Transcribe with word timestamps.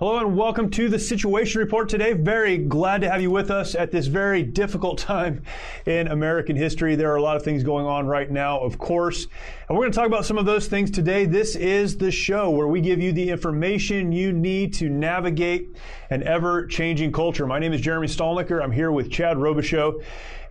Hello 0.00 0.18
and 0.18 0.36
welcome 0.36 0.70
to 0.70 0.88
the 0.88 0.98
Situation 1.00 1.60
Report 1.60 1.88
today. 1.88 2.12
Very 2.12 2.56
glad 2.56 3.00
to 3.00 3.10
have 3.10 3.20
you 3.20 3.32
with 3.32 3.50
us 3.50 3.74
at 3.74 3.90
this 3.90 4.06
very 4.06 4.44
difficult 4.44 4.96
time 5.00 5.42
in 5.86 6.06
American 6.06 6.54
history. 6.54 6.94
There 6.94 7.10
are 7.10 7.16
a 7.16 7.20
lot 7.20 7.36
of 7.36 7.42
things 7.42 7.64
going 7.64 7.84
on 7.84 8.06
right 8.06 8.30
now, 8.30 8.60
of 8.60 8.78
course. 8.78 9.26
And 9.68 9.76
we're 9.76 9.82
going 9.82 9.90
to 9.90 9.96
talk 9.96 10.06
about 10.06 10.24
some 10.24 10.38
of 10.38 10.46
those 10.46 10.68
things 10.68 10.92
today. 10.92 11.24
This 11.26 11.56
is 11.56 11.96
the 11.96 12.12
show 12.12 12.48
where 12.48 12.68
we 12.68 12.80
give 12.80 13.00
you 13.00 13.10
the 13.10 13.28
information 13.28 14.12
you 14.12 14.32
need 14.32 14.72
to 14.74 14.88
navigate 14.88 15.74
an 16.10 16.22
ever 16.22 16.68
changing 16.68 17.10
culture. 17.10 17.44
My 17.44 17.58
name 17.58 17.72
is 17.72 17.80
Jeremy 17.80 18.06
Stalnecker. 18.06 18.62
I'm 18.62 18.70
here 18.70 18.92
with 18.92 19.10
Chad 19.10 19.36
Robichaux. 19.36 20.00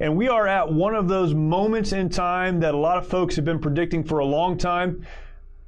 And 0.02 0.18
we 0.18 0.28
are 0.28 0.46
at 0.46 0.74
one 0.74 0.94
of 0.94 1.08
those 1.08 1.34
moments 1.34 1.94
in 1.94 2.10
time 2.10 2.60
that 2.60 2.74
a 2.74 2.78
lot 2.78 2.98
of 2.98 3.08
folks 3.08 3.38
have 3.38 3.46
been 3.46 3.60
predicting 3.60 4.04
for 4.04 4.20
a 4.20 4.26
long 4.26 4.58
time 4.58 5.06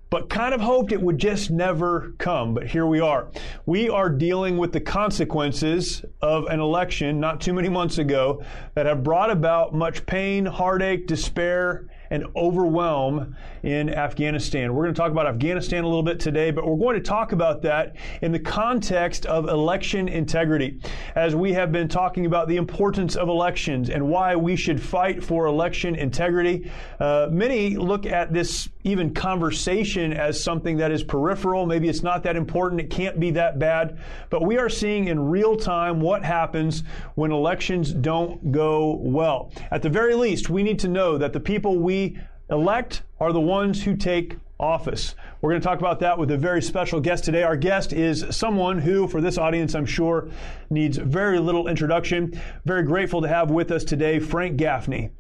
but 0.10 0.30
kind 0.30 0.54
of 0.54 0.62
hoped 0.62 0.92
it 0.92 1.02
would 1.02 1.18
just 1.18 1.52
never 1.52 2.14
come. 2.18 2.54
But 2.54 2.68
here 2.68 2.86
we 2.86 3.00
are. 3.00 3.30
We 3.66 3.90
are 3.90 4.10
dealing 4.10 4.58
with 4.58 4.74
the 4.74 4.80
consequences 4.80 6.04
of 6.22 6.46
an 6.46 6.60
election 6.60 7.20
not 7.20 7.42
too 7.42 7.54
many 7.54 7.70
months 7.70 7.98
ago 7.98 8.44
that 8.74 8.86
have 8.86 9.04
brought 9.04 9.30
about 9.30 9.74
much 9.74 10.06
pain, 10.06 10.46
heartache, 10.46 11.06
despair, 11.08 11.88
and 12.10 12.26
overwhelm 12.36 13.36
in 13.64 13.94
Afghanistan. 13.94 14.74
We're 14.74 14.84
going 14.84 14.96
to 14.96 15.00
talk 15.00 15.12
about 15.12 15.28
Afghanistan 15.28 15.84
a 15.84 15.88
little 15.88 16.04
bit 16.04 16.20
today, 16.20 16.52
but 16.52 16.66
we're 16.66 16.78
going 16.78 16.96
to 16.96 17.02
talk 17.02 17.32
about 17.32 17.62
that 17.64 17.96
in 18.22 18.32
the 18.32 18.40
context 18.40 19.26
of 19.26 19.48
election 19.48 20.08
integrity, 20.08 20.80
as 21.16 21.36
we 21.36 21.54
have 21.54 21.72
been 21.72 21.88
talking 21.88 22.26
about 22.26 22.48
the 22.48 22.58
importance 22.58 23.16
of 23.16 23.30
elections 23.30 23.90
and 23.90 24.08
why 24.08 24.36
we 24.36 24.56
should 24.56 24.82
fight 24.82 25.24
for 25.24 25.46
election 25.46 25.96
integrity. 25.96 26.72
Uh, 27.00 27.28
many 27.32 27.76
look 27.76 28.06
at 28.06 28.34
this 28.34 28.70
even 28.84 29.14
conversation 29.14 30.14
as 30.14 30.42
something 30.42 30.78
that 30.78 30.92
is 30.92 31.04
peripheral. 31.04 31.66
Maybe 31.66 31.90
it's 31.90 32.02
not 32.02 32.24
that 32.24 32.36
important. 32.36 32.82
It 32.82 32.90
can't 32.90 33.20
be 33.20 33.32
that 33.32 33.60
bad. 33.60 34.00
But 34.30 34.46
we 34.46 34.58
are 34.58 34.70
seeing 34.70 35.10
in 35.10 35.20
real 35.20 35.56
time 35.58 36.00
what 36.00 36.24
happens 36.24 36.84
when 37.16 37.32
elections 37.32 37.92
don't 37.92 38.52
go 38.52 38.96
well. 38.96 39.52
At 39.72 39.82
the 39.82 39.90
very 39.90 40.16
least, 40.16 40.50
we 40.50 40.64
need 40.64 40.80
to 40.80 40.88
know 40.88 41.18
that 41.18 41.34
the 41.34 41.40
people 41.40 41.78
we 41.78 41.99
elect 42.50 43.04
are 43.20 43.34
the 43.34 43.42
ones 43.42 43.84
who 43.84 43.96
take 43.96 44.38
office. 44.60 45.16
We're 45.42 45.52
going 45.52 45.62
to 45.62 45.68
talk 45.68 45.80
about 45.80 46.00
that 46.02 46.18
with 46.18 46.32
a 46.32 46.38
very 46.38 46.62
special 46.62 47.00
guest 47.00 47.24
today. 47.24 47.44
Our 47.44 47.56
guest 47.56 47.94
is 47.94 48.26
someone 48.32 48.80
who, 48.80 49.08
for 49.08 49.22
this 49.22 49.38
audience, 49.38 49.74
I'm 49.74 49.86
sure, 49.86 50.28
needs 50.70 50.98
very 50.98 51.40
little 51.40 51.68
introduction. 51.68 52.40
Very 52.66 52.84
grateful 52.84 53.22
to 53.22 53.28
have 53.28 53.52
with 53.52 53.72
us 53.72 53.84
today 53.84 54.20
Frank 54.20 54.58
Gaffney. 54.58 55.12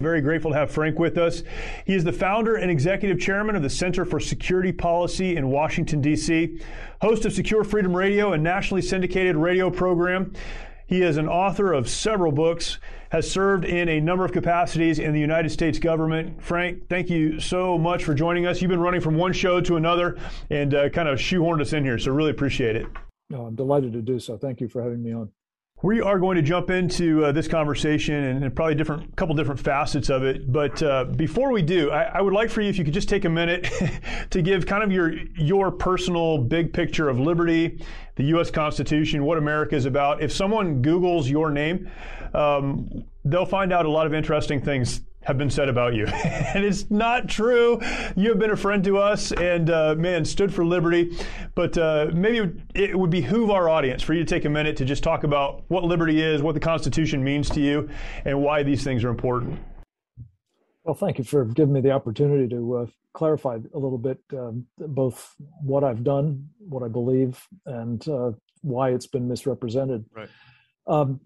Very 0.00 0.20
grateful 0.20 0.52
to 0.52 0.56
have 0.56 0.70
Frank 0.70 0.98
with 0.98 1.18
us. 1.18 1.42
He 1.84 1.94
is 1.94 2.04
the 2.04 2.12
founder 2.12 2.54
and 2.54 2.70
executive 2.70 3.18
chairman 3.18 3.56
of 3.56 3.62
the 3.62 3.70
Center 3.70 4.04
for 4.04 4.20
Security 4.20 4.70
Policy 4.70 5.36
in 5.36 5.50
Washington, 5.50 6.00
D.C., 6.00 6.60
host 7.02 7.24
of 7.24 7.32
Secure 7.32 7.64
Freedom 7.64 7.96
Radio, 7.96 8.32
a 8.32 8.38
nationally 8.38 8.82
syndicated 8.82 9.34
radio 9.34 9.70
program. 9.70 10.32
He 10.86 11.02
is 11.02 11.16
an 11.16 11.28
author 11.28 11.72
of 11.72 11.88
several 11.88 12.30
books, 12.30 12.78
has 13.10 13.28
served 13.28 13.64
in 13.64 13.88
a 13.88 14.00
number 14.00 14.24
of 14.24 14.32
capacities 14.32 15.00
in 15.00 15.12
the 15.12 15.20
United 15.20 15.50
States 15.50 15.78
government. 15.80 16.42
Frank, 16.42 16.88
thank 16.88 17.10
you 17.10 17.40
so 17.40 17.76
much 17.76 18.04
for 18.04 18.14
joining 18.14 18.46
us. 18.46 18.62
You've 18.62 18.70
been 18.70 18.80
running 18.80 19.00
from 19.00 19.16
one 19.16 19.32
show 19.32 19.60
to 19.60 19.76
another 19.76 20.16
and 20.48 20.72
uh, 20.74 20.88
kind 20.90 21.08
of 21.08 21.18
shoehorned 21.18 21.60
us 21.60 21.72
in 21.72 21.84
here, 21.84 21.98
so 21.98 22.12
really 22.12 22.30
appreciate 22.30 22.76
it. 22.76 22.86
No, 23.30 23.46
I'm 23.46 23.56
delighted 23.56 23.92
to 23.94 24.00
do 24.00 24.18
so. 24.18 24.38
Thank 24.38 24.60
you 24.60 24.68
for 24.68 24.82
having 24.82 25.02
me 25.02 25.12
on. 25.12 25.30
We 25.80 26.00
are 26.00 26.18
going 26.18 26.34
to 26.34 26.42
jump 26.42 26.70
into 26.70 27.24
uh, 27.24 27.30
this 27.30 27.46
conversation 27.46 28.14
and, 28.16 28.44
and, 28.44 28.56
probably 28.56 28.74
different 28.74 29.14
couple 29.14 29.36
different 29.36 29.60
facets 29.60 30.10
of 30.10 30.24
it. 30.24 30.50
But 30.50 30.82
uh, 30.82 31.04
before 31.04 31.52
we 31.52 31.62
do, 31.62 31.92
I, 31.92 32.02
I, 32.18 32.20
would 32.20 32.32
like 32.32 32.50
for 32.50 32.60
you, 32.60 32.68
if 32.68 32.78
you 32.78 32.84
could 32.84 32.94
just 32.94 33.08
take 33.08 33.24
a 33.24 33.28
minute 33.28 33.68
to 34.30 34.42
give 34.42 34.66
kind 34.66 34.82
of 34.82 34.90
your 34.90 35.12
your 35.36 35.70
personal 35.70 36.38
big 36.38 36.72
picture 36.72 37.08
of 37.08 37.20
liberty, 37.20 37.80
the 38.16 38.24
U.S. 38.24 38.50
Constitution, 38.50 39.22
what 39.24 39.38
America 39.38 39.76
is 39.76 39.84
about. 39.84 40.20
If 40.20 40.32
someone 40.32 40.82
Google's 40.82 41.30
your 41.30 41.48
name, 41.48 41.88
um, 42.34 43.04
they'll 43.24 43.46
find 43.46 43.72
out 43.72 43.86
a 43.86 43.90
lot 43.90 44.06
of 44.06 44.14
interesting 44.14 44.60
things 44.60 45.02
have 45.28 45.36
been 45.36 45.50
said 45.50 45.68
about 45.68 45.94
you. 45.94 46.06
and 46.54 46.64
it's 46.64 46.90
not 46.90 47.28
true. 47.28 47.78
You 48.16 48.30
have 48.30 48.38
been 48.38 48.50
a 48.50 48.56
friend 48.56 48.82
to 48.84 48.96
us 48.96 49.30
and, 49.30 49.68
uh, 49.68 49.94
man, 49.94 50.24
stood 50.24 50.52
for 50.52 50.64
liberty. 50.64 51.16
But 51.54 51.76
uh, 51.76 52.10
maybe 52.14 52.62
it 52.74 52.98
would 52.98 53.10
behoove 53.10 53.50
our 53.50 53.68
audience 53.68 54.02
for 54.02 54.14
you 54.14 54.20
to 54.20 54.26
take 54.26 54.46
a 54.46 54.48
minute 54.48 54.78
to 54.78 54.86
just 54.86 55.02
talk 55.02 55.24
about 55.24 55.64
what 55.68 55.84
liberty 55.84 56.22
is, 56.22 56.40
what 56.40 56.54
the 56.54 56.60
Constitution 56.60 57.22
means 57.22 57.50
to 57.50 57.60
you, 57.60 57.90
and 58.24 58.42
why 58.42 58.62
these 58.62 58.82
things 58.82 59.04
are 59.04 59.10
important. 59.10 59.60
Well, 60.84 60.94
thank 60.94 61.18
you 61.18 61.24
for 61.24 61.44
giving 61.44 61.74
me 61.74 61.82
the 61.82 61.90
opportunity 61.90 62.48
to 62.48 62.76
uh, 62.76 62.86
clarify 63.12 63.58
a 63.74 63.78
little 63.78 63.98
bit 63.98 64.18
um, 64.32 64.64
both 64.78 65.34
what 65.62 65.84
I've 65.84 66.02
done, 66.04 66.48
what 66.58 66.82
I 66.82 66.88
believe, 66.88 67.46
and 67.66 68.06
uh, 68.08 68.30
why 68.62 68.92
it's 68.92 69.06
been 69.06 69.28
misrepresented. 69.28 70.06
Right. 70.16 70.30
Um, 70.86 71.20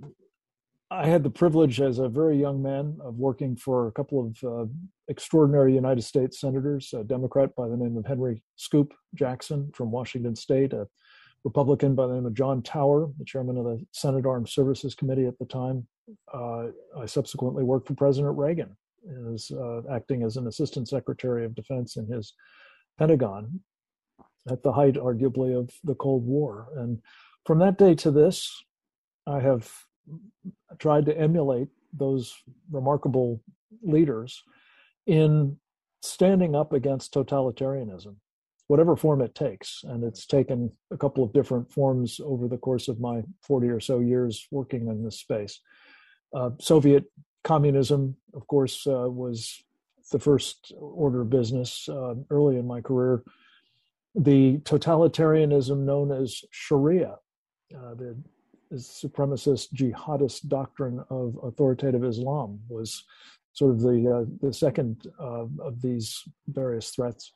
I 0.92 1.06
had 1.06 1.22
the 1.22 1.30
privilege 1.30 1.80
as 1.80 1.98
a 1.98 2.08
very 2.08 2.38
young 2.38 2.62
man 2.62 2.98
of 3.02 3.16
working 3.16 3.56
for 3.56 3.86
a 3.86 3.92
couple 3.92 4.20
of 4.26 4.44
uh, 4.44 4.70
extraordinary 5.08 5.74
United 5.74 6.02
States 6.02 6.38
senators, 6.38 6.92
a 6.92 7.02
Democrat 7.02 7.56
by 7.56 7.66
the 7.66 7.78
name 7.78 7.96
of 7.96 8.04
Henry 8.04 8.42
Scoop 8.56 8.92
Jackson 9.14 9.70
from 9.74 9.90
Washington 9.90 10.36
State, 10.36 10.74
a 10.74 10.86
Republican 11.44 11.94
by 11.94 12.06
the 12.06 12.12
name 12.12 12.26
of 12.26 12.34
John 12.34 12.62
Tower, 12.62 13.10
the 13.18 13.24
chairman 13.24 13.56
of 13.56 13.64
the 13.64 13.82
Senate 13.92 14.26
Armed 14.26 14.50
Services 14.50 14.94
Committee 14.94 15.24
at 15.24 15.38
the 15.38 15.46
time. 15.46 15.86
Uh, 16.32 16.66
I 16.98 17.06
subsequently 17.06 17.64
worked 17.64 17.88
for 17.88 17.94
President 17.94 18.36
Reagan 18.36 18.76
as 19.32 19.50
uh, 19.50 19.80
acting 19.90 20.22
as 20.22 20.36
an 20.36 20.46
assistant 20.46 20.88
secretary 20.88 21.46
of 21.46 21.54
defense 21.54 21.96
in 21.96 22.06
his 22.06 22.34
Pentagon 22.98 23.60
at 24.50 24.62
the 24.62 24.72
height, 24.72 24.96
arguably, 24.96 25.58
of 25.58 25.70
the 25.84 25.94
Cold 25.94 26.26
War. 26.26 26.68
And 26.76 27.00
from 27.46 27.60
that 27.60 27.78
day 27.78 27.94
to 27.94 28.10
this, 28.10 28.62
I 29.26 29.40
have 29.40 29.72
tried 30.78 31.06
to 31.06 31.16
emulate 31.16 31.68
those 31.92 32.34
remarkable 32.70 33.40
leaders 33.82 34.42
in 35.06 35.56
standing 36.00 36.54
up 36.54 36.72
against 36.72 37.14
totalitarianism, 37.14 38.16
whatever 38.66 38.96
form 38.96 39.20
it 39.20 39.34
takes. 39.34 39.82
And 39.84 40.02
it's 40.02 40.26
taken 40.26 40.72
a 40.90 40.96
couple 40.96 41.22
of 41.22 41.32
different 41.32 41.70
forms 41.70 42.20
over 42.24 42.48
the 42.48 42.58
course 42.58 42.88
of 42.88 43.00
my 43.00 43.22
40 43.42 43.68
or 43.68 43.80
so 43.80 44.00
years 44.00 44.46
working 44.50 44.88
in 44.88 45.04
this 45.04 45.18
space. 45.20 45.60
Uh, 46.34 46.50
Soviet 46.60 47.04
communism, 47.44 48.16
of 48.34 48.46
course, 48.46 48.86
uh, 48.86 49.08
was 49.08 49.62
the 50.10 50.18
first 50.18 50.72
order 50.78 51.22
of 51.22 51.30
business 51.30 51.88
uh, 51.88 52.14
early 52.30 52.56
in 52.56 52.66
my 52.66 52.80
career. 52.80 53.22
The 54.14 54.58
totalitarianism 54.58 55.78
known 55.78 56.12
as 56.12 56.44
Sharia, 56.50 57.16
uh, 57.74 57.94
the 57.94 58.16
supremacist 58.74 59.72
jihadist 59.74 60.48
doctrine 60.48 61.04
of 61.10 61.38
authoritative 61.42 62.04
Islam 62.04 62.60
was 62.68 63.04
sort 63.52 63.72
of 63.72 63.80
the 63.80 64.10
uh, 64.10 64.46
the 64.46 64.52
second 64.52 65.06
uh, 65.20 65.46
of 65.60 65.82
these 65.82 66.22
various 66.48 66.90
threats. 66.90 67.32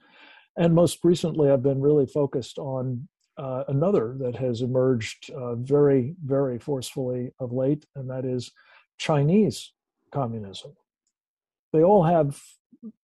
And 0.57 0.75
most 0.75 1.05
recently, 1.05 1.51
I've 1.51 1.63
been 1.63 1.81
really 1.81 2.07
focused 2.07 2.59
on 2.59 3.09
uh, 3.37 3.65
another 3.69 4.17
that 4.19 4.37
has 4.37 4.63
emerged 4.63 5.31
uh, 5.31 5.55
very, 5.57 6.15
very 6.25 6.59
forcefully 6.59 7.33
of 7.39 7.53
late, 7.53 7.85
and 7.95 8.09
that 8.09 8.25
is 8.25 8.53
Chinese 8.97 9.73
communism. 10.11 10.73
They 11.73 11.83
all 11.83 12.03
have 12.03 12.41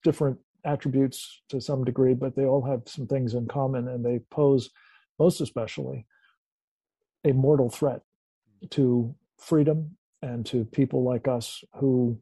different 0.02 0.38
attributes 0.64 1.42
to 1.50 1.60
some 1.60 1.84
degree, 1.84 2.14
but 2.14 2.34
they 2.34 2.46
all 2.46 2.62
have 2.62 2.82
some 2.86 3.06
things 3.06 3.34
in 3.34 3.46
common, 3.46 3.88
and 3.88 4.02
they 4.02 4.20
pose, 4.30 4.70
most 5.18 5.42
especially, 5.42 6.06
a 7.24 7.32
mortal 7.32 7.68
threat 7.68 8.00
to 8.70 9.14
freedom 9.38 9.96
and 10.22 10.46
to 10.46 10.64
people 10.66 11.02
like 11.02 11.26
us 11.28 11.64
who 11.74 12.18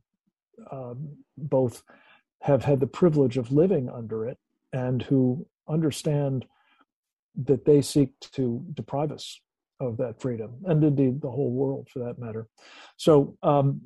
um, 0.72 1.16
both 1.36 1.82
have 2.42 2.64
had 2.64 2.80
the 2.80 2.86
privilege 2.86 3.36
of 3.36 3.52
living 3.52 3.88
under 3.90 4.26
it 4.26 4.38
and 4.72 5.02
who 5.02 5.46
understand 5.68 6.46
that 7.44 7.64
they 7.64 7.80
seek 7.80 8.10
to 8.20 8.64
deprive 8.74 9.12
us 9.12 9.40
of 9.78 9.96
that 9.96 10.20
freedom 10.20 10.52
and 10.66 10.84
indeed 10.84 11.20
the 11.20 11.30
whole 11.30 11.50
world 11.50 11.88
for 11.90 12.00
that 12.00 12.18
matter. 12.18 12.46
So 12.96 13.36
um, 13.42 13.80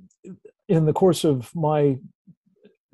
in 0.69 0.87
the 0.87 0.93
course 0.93 1.25
of 1.25 1.55
my 1.55 1.99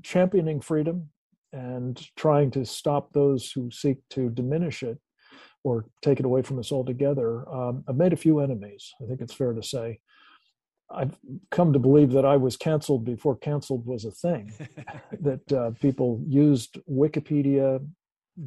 championing 0.03 0.61
freedom 0.61 1.09
and 1.53 2.01
trying 2.17 2.51
to 2.53 2.65
stop 2.65 3.13
those 3.13 3.51
who 3.53 3.71
seek 3.71 3.99
to 4.11 4.31
diminish 4.31 4.83
it 4.83 4.99
or 5.65 5.87
take 6.03 6.21
it 6.21 6.27
away 6.27 6.43
from 6.43 6.59
us 6.59 6.73
altogether, 6.73 7.49
um, 7.53 7.85
I've 7.89 7.97
made 7.97 8.13
a 8.13 8.17
few 8.17 8.41
enemies. 8.41 8.93
I 9.03 9.07
think 9.07 9.21
it's 9.21 9.35
fair 9.35 9.53
to 9.53 9.63
say. 9.63 10.01
I've 10.93 11.17
come 11.51 11.73
to 11.73 11.79
believe 11.79 12.11
that 12.13 12.25
I 12.25 12.37
was 12.37 12.57
canceled 12.57 13.05
before 13.05 13.37
canceled 13.37 13.87
was 13.87 14.05
a 14.05 14.11
thing. 14.11 14.53
that 15.21 15.53
uh, 15.53 15.71
people 15.81 16.21
used 16.27 16.79
Wikipedia, 16.91 17.85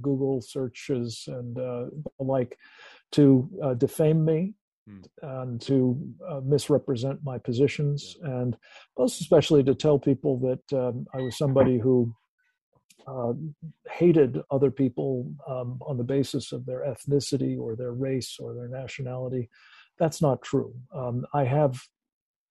Google 0.01 0.41
searches, 0.41 1.23
and 1.27 1.57
uh, 1.57 1.85
the 2.17 2.23
like 2.23 2.57
to 3.13 3.49
uh, 3.63 3.73
defame 3.75 4.25
me 4.25 4.53
hmm. 4.87 5.01
and 5.21 5.61
to 5.61 5.97
uh, 6.27 6.41
misrepresent 6.43 7.19
my 7.23 7.37
positions, 7.37 8.17
and 8.23 8.57
most 8.97 9.21
especially 9.21 9.63
to 9.63 9.75
tell 9.75 9.97
people 9.97 10.37
that 10.39 10.77
um, 10.77 11.05
I 11.13 11.21
was 11.21 11.37
somebody 11.37 11.77
who 11.77 12.13
uh, 13.07 13.33
hated 13.89 14.41
other 14.51 14.71
people 14.71 15.31
um, 15.47 15.79
on 15.81 15.97
the 15.97 16.03
basis 16.03 16.51
of 16.51 16.65
their 16.65 16.81
ethnicity 16.81 17.59
or 17.59 17.75
their 17.75 17.93
race 17.93 18.37
or 18.39 18.53
their 18.53 18.67
nationality. 18.67 19.49
That's 19.99 20.21
not 20.21 20.41
true. 20.41 20.73
Um, 20.93 21.25
I 21.33 21.43
have 21.43 21.81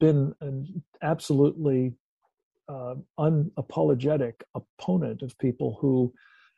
been 0.00 0.34
an 0.40 0.82
absolutely 1.02 1.94
uh, 2.68 2.94
unapologetic 3.18 4.34
opponent 4.54 5.22
of 5.22 5.38
people 5.38 5.78
who, 5.80 6.12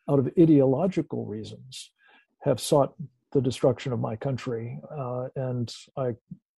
out 0.08 0.19
of 0.19 0.29
ideological 0.38 1.25
reasons, 1.25 1.91
have 2.43 2.61
sought 2.61 2.94
the 3.32 3.41
destruction 3.41 3.93
of 3.93 4.00
my 4.00 4.17
country. 4.17 4.79
Uh, 4.91 5.29
and 5.37 5.75
I 5.96 6.14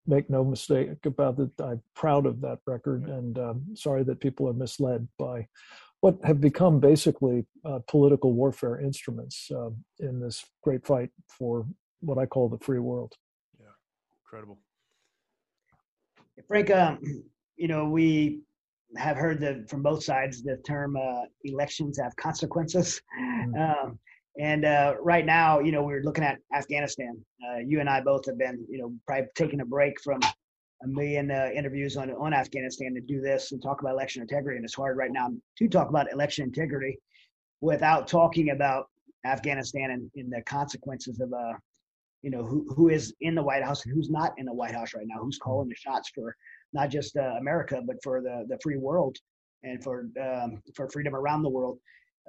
make 0.06 0.30
no 0.30 0.44
mistake 0.44 1.04
about 1.04 1.38
it. 1.38 1.50
I'm 1.60 1.82
proud 1.94 2.26
of 2.26 2.40
that 2.42 2.58
record 2.66 3.08
and 3.08 3.38
um, 3.38 3.64
sorry 3.74 4.04
that 4.04 4.20
people 4.20 4.48
are 4.48 4.52
misled 4.52 5.08
by 5.18 5.46
what 6.06 6.24
have 6.24 6.40
become 6.40 6.78
basically 6.78 7.44
uh, 7.64 7.80
political 7.88 8.32
warfare 8.32 8.78
instruments 8.80 9.50
uh, 9.50 9.70
in 9.98 10.20
this 10.20 10.44
great 10.62 10.86
fight 10.86 11.10
for 11.28 11.66
what 11.98 12.16
I 12.16 12.26
call 12.26 12.48
the 12.48 12.58
free 12.58 12.78
world. 12.78 13.14
Yeah, 13.58 13.66
incredible. 14.22 14.58
Frank, 16.46 16.70
um, 16.70 17.00
you 17.56 17.66
know, 17.66 17.88
we 17.88 18.42
have 18.96 19.16
heard 19.16 19.40
the, 19.40 19.66
from 19.68 19.82
both 19.82 20.04
sides 20.04 20.44
the 20.44 20.58
term 20.58 20.96
uh, 20.96 21.22
elections 21.42 21.98
have 21.98 22.14
consequences. 22.16 23.00
Mm-hmm. 23.20 23.60
Um, 23.66 23.98
and 24.38 24.66
uh, 24.66 24.96
right 25.00 25.24
now, 25.24 25.60
you 25.60 25.72
know, 25.72 25.82
we're 25.82 26.02
looking 26.02 26.22
at 26.22 26.36
Afghanistan. 26.54 27.18
Uh, 27.42 27.60
you 27.66 27.80
and 27.80 27.88
I 27.88 28.02
both 28.02 28.26
have 28.26 28.36
been, 28.36 28.66
you 28.68 28.76
know, 28.76 28.92
probably 29.06 29.28
taking 29.34 29.62
a 29.62 29.64
break 29.64 29.98
from 30.02 30.20
a 30.82 30.86
million 30.86 31.30
uh, 31.30 31.50
interviews 31.54 31.96
on 31.96 32.10
on 32.12 32.34
Afghanistan 32.34 32.94
to 32.94 33.00
do 33.00 33.20
this 33.20 33.52
and 33.52 33.62
talk 33.62 33.80
about 33.80 33.92
election 33.92 34.22
integrity. 34.22 34.56
And 34.56 34.64
it's 34.64 34.74
hard 34.74 34.96
right 34.96 35.10
now 35.12 35.28
to 35.58 35.68
talk 35.68 35.88
about 35.88 36.12
election 36.12 36.44
integrity 36.44 36.98
without 37.60 38.06
talking 38.06 38.50
about 38.50 38.86
Afghanistan 39.24 39.90
and, 39.90 40.10
and 40.16 40.32
the 40.32 40.42
consequences 40.42 41.20
of 41.20 41.32
uh, 41.32 41.54
you 42.22 42.30
know 42.30 42.44
who 42.44 42.66
who 42.74 42.88
is 42.88 43.14
in 43.20 43.34
the 43.34 43.42
White 43.42 43.64
House 43.64 43.84
and 43.84 43.94
who's 43.94 44.10
not 44.10 44.34
in 44.36 44.46
the 44.46 44.52
White 44.52 44.74
House 44.74 44.94
right 44.94 45.06
now, 45.06 45.20
who's 45.20 45.38
calling 45.38 45.68
the 45.68 45.74
shots 45.74 46.10
for 46.14 46.36
not 46.72 46.90
just 46.90 47.16
uh, 47.16 47.34
America 47.38 47.80
but 47.86 47.96
for 48.02 48.20
the 48.20 48.44
the 48.48 48.58
free 48.62 48.76
world 48.76 49.16
and 49.62 49.82
for 49.82 50.08
um, 50.22 50.62
for 50.74 50.88
freedom 50.90 51.14
around 51.14 51.42
the 51.42 51.48
world. 51.48 51.78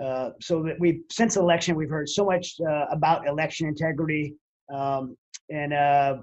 Uh, 0.01 0.29
so 0.39 0.61
that 0.61 0.79
we 0.79 1.01
since 1.11 1.33
the 1.33 1.39
election 1.39 1.75
we've 1.75 1.89
heard 1.89 2.07
so 2.07 2.23
much 2.23 2.55
uh, 2.69 2.85
about 2.91 3.27
election 3.27 3.67
integrity 3.67 4.35
um, 4.71 5.17
and 5.49 5.73
uh, 5.73 6.17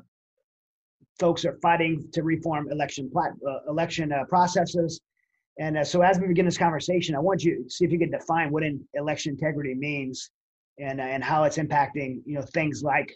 folks 1.19 1.45
are 1.45 1.59
fighting 1.63 2.09
to 2.13 2.23
reform 2.23 2.71
election 2.71 3.11
plat- 3.11 3.33
uh, 3.49 3.71
election 3.71 4.13
uh, 4.13 4.25
processes. 4.29 5.01
And 5.59 5.87
so 5.87 6.03
as 6.03 6.19
we 6.19 6.27
begin 6.27 6.45
this 6.45 6.59
conversation, 6.59 7.15
I 7.15 7.21
want 7.21 7.45
you 7.45 7.63
to 7.63 7.71
see 7.71 7.85
if 7.85 7.93
you 7.93 7.99
can 7.99 8.11
define 8.11 8.51
what 8.51 8.65
in 8.65 8.85
election 8.95 9.33
integrity 9.33 9.75
means 9.75 10.31
and 10.79 11.01
and 11.01 11.23
how 11.23 11.45
it's 11.45 11.59
impacting 11.59 12.21
you 12.27 12.35
know 12.35 12.43
things 12.43 12.83
like 12.83 13.13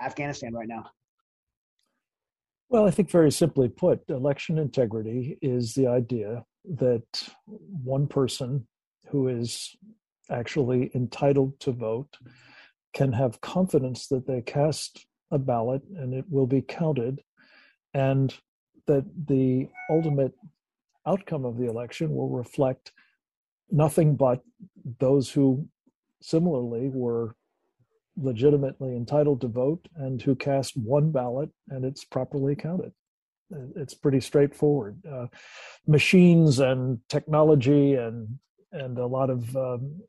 Afghanistan 0.00 0.52
right 0.54 0.68
now? 0.68 0.84
Well, 2.70 2.86
I 2.86 2.90
think 2.90 3.10
very 3.10 3.32
simply 3.32 3.68
put, 3.68 4.08
election 4.10 4.58
integrity 4.58 5.38
is 5.40 5.74
the 5.74 5.86
idea 5.86 6.44
that 6.76 7.28
one 7.46 8.06
person 8.06 8.66
who 9.08 9.28
is 9.28 9.74
actually 10.30 10.90
entitled 10.94 11.58
to 11.60 11.72
vote 11.72 12.18
can 12.92 13.12
have 13.12 13.40
confidence 13.40 14.08
that 14.08 14.26
they 14.26 14.42
cast 14.42 15.06
a 15.30 15.38
ballot 15.38 15.82
and 15.96 16.14
it 16.14 16.24
will 16.28 16.46
be 16.46 16.62
counted, 16.62 17.20
and 17.94 18.34
that 18.86 19.04
the 19.26 19.68
ultimate 19.90 20.34
outcome 21.06 21.44
of 21.44 21.56
the 21.56 21.68
election 21.68 22.14
will 22.14 22.30
reflect 22.30 22.92
nothing 23.70 24.16
but 24.16 24.42
those 24.98 25.30
who 25.30 25.66
similarly 26.20 26.90
were 26.92 27.34
legitimately 28.16 28.96
entitled 28.96 29.40
to 29.40 29.48
vote 29.48 29.86
and 29.96 30.20
who 30.22 30.34
cast 30.34 30.76
one 30.76 31.10
ballot 31.10 31.50
and 31.68 31.84
it's 31.84 32.04
properly 32.04 32.56
counted. 32.56 32.92
It's 33.76 33.94
pretty 33.94 34.20
straightforward. 34.20 35.00
Uh, 35.10 35.26
machines 35.86 36.58
and 36.58 36.98
technology 37.08 37.94
and 37.94 38.38
and 38.72 38.98
a 38.98 39.06
lot 39.06 39.30
of 39.30 39.56
um, 39.56 40.02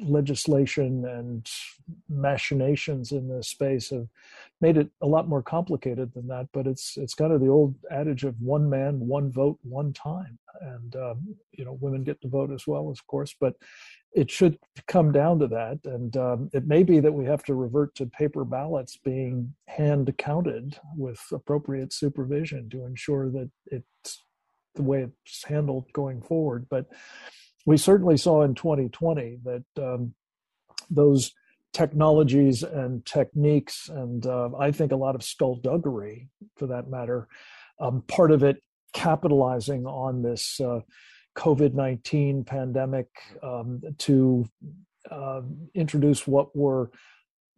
legislation 0.00 1.04
and 1.06 1.48
machinations 2.08 3.12
in 3.12 3.28
this 3.28 3.48
space 3.48 3.90
have 3.90 4.06
made 4.60 4.76
it 4.76 4.88
a 5.00 5.06
lot 5.06 5.28
more 5.28 5.42
complicated 5.42 6.12
than 6.12 6.26
that. 6.28 6.48
But 6.52 6.66
it's 6.66 6.96
it's 6.96 7.14
kind 7.14 7.32
of 7.32 7.40
the 7.40 7.48
old 7.48 7.74
adage 7.90 8.24
of 8.24 8.40
one 8.40 8.68
man, 8.68 9.00
one 9.00 9.30
vote, 9.32 9.58
one 9.62 9.92
time, 9.92 10.38
and 10.60 10.96
um, 10.96 11.36
you 11.52 11.64
know 11.64 11.78
women 11.80 12.04
get 12.04 12.20
to 12.22 12.28
vote 12.28 12.50
as 12.52 12.66
well, 12.66 12.88
of 12.88 13.06
course. 13.06 13.34
But 13.38 13.54
it 14.12 14.30
should 14.30 14.58
come 14.88 15.12
down 15.12 15.38
to 15.38 15.46
that. 15.46 15.78
And 15.84 16.16
um, 16.16 16.50
it 16.52 16.66
may 16.66 16.82
be 16.82 17.00
that 17.00 17.12
we 17.12 17.24
have 17.26 17.44
to 17.44 17.54
revert 17.54 17.94
to 17.96 18.06
paper 18.06 18.44
ballots 18.44 18.96
being 18.96 19.54
hand 19.68 20.12
counted 20.18 20.78
with 20.96 21.20
appropriate 21.32 21.92
supervision 21.92 22.68
to 22.70 22.84
ensure 22.84 23.30
that 23.30 23.50
it's 23.66 24.24
the 24.74 24.82
way 24.82 25.06
it's 25.24 25.44
handled 25.44 25.86
going 25.92 26.22
forward. 26.22 26.66
But 26.68 26.86
we 27.66 27.76
certainly 27.76 28.16
saw 28.16 28.42
in 28.42 28.54
2020 28.54 29.38
that 29.44 29.64
um, 29.82 30.14
those 30.90 31.32
technologies 31.72 32.62
and 32.62 33.04
techniques, 33.06 33.88
and 33.88 34.26
uh, 34.26 34.50
I 34.58 34.72
think 34.72 34.92
a 34.92 34.96
lot 34.96 35.14
of 35.14 35.22
skullduggery 35.22 36.28
for 36.56 36.66
that 36.66 36.88
matter, 36.88 37.28
um, 37.80 38.02
part 38.08 38.32
of 38.32 38.42
it 38.42 38.62
capitalizing 38.92 39.86
on 39.86 40.22
this. 40.22 40.60
Uh, 40.60 40.80
COVID 41.36 41.74
19 41.74 42.44
pandemic 42.44 43.06
um, 43.42 43.80
to 43.98 44.48
uh, 45.10 45.42
introduce 45.74 46.26
what 46.26 46.54
were 46.56 46.90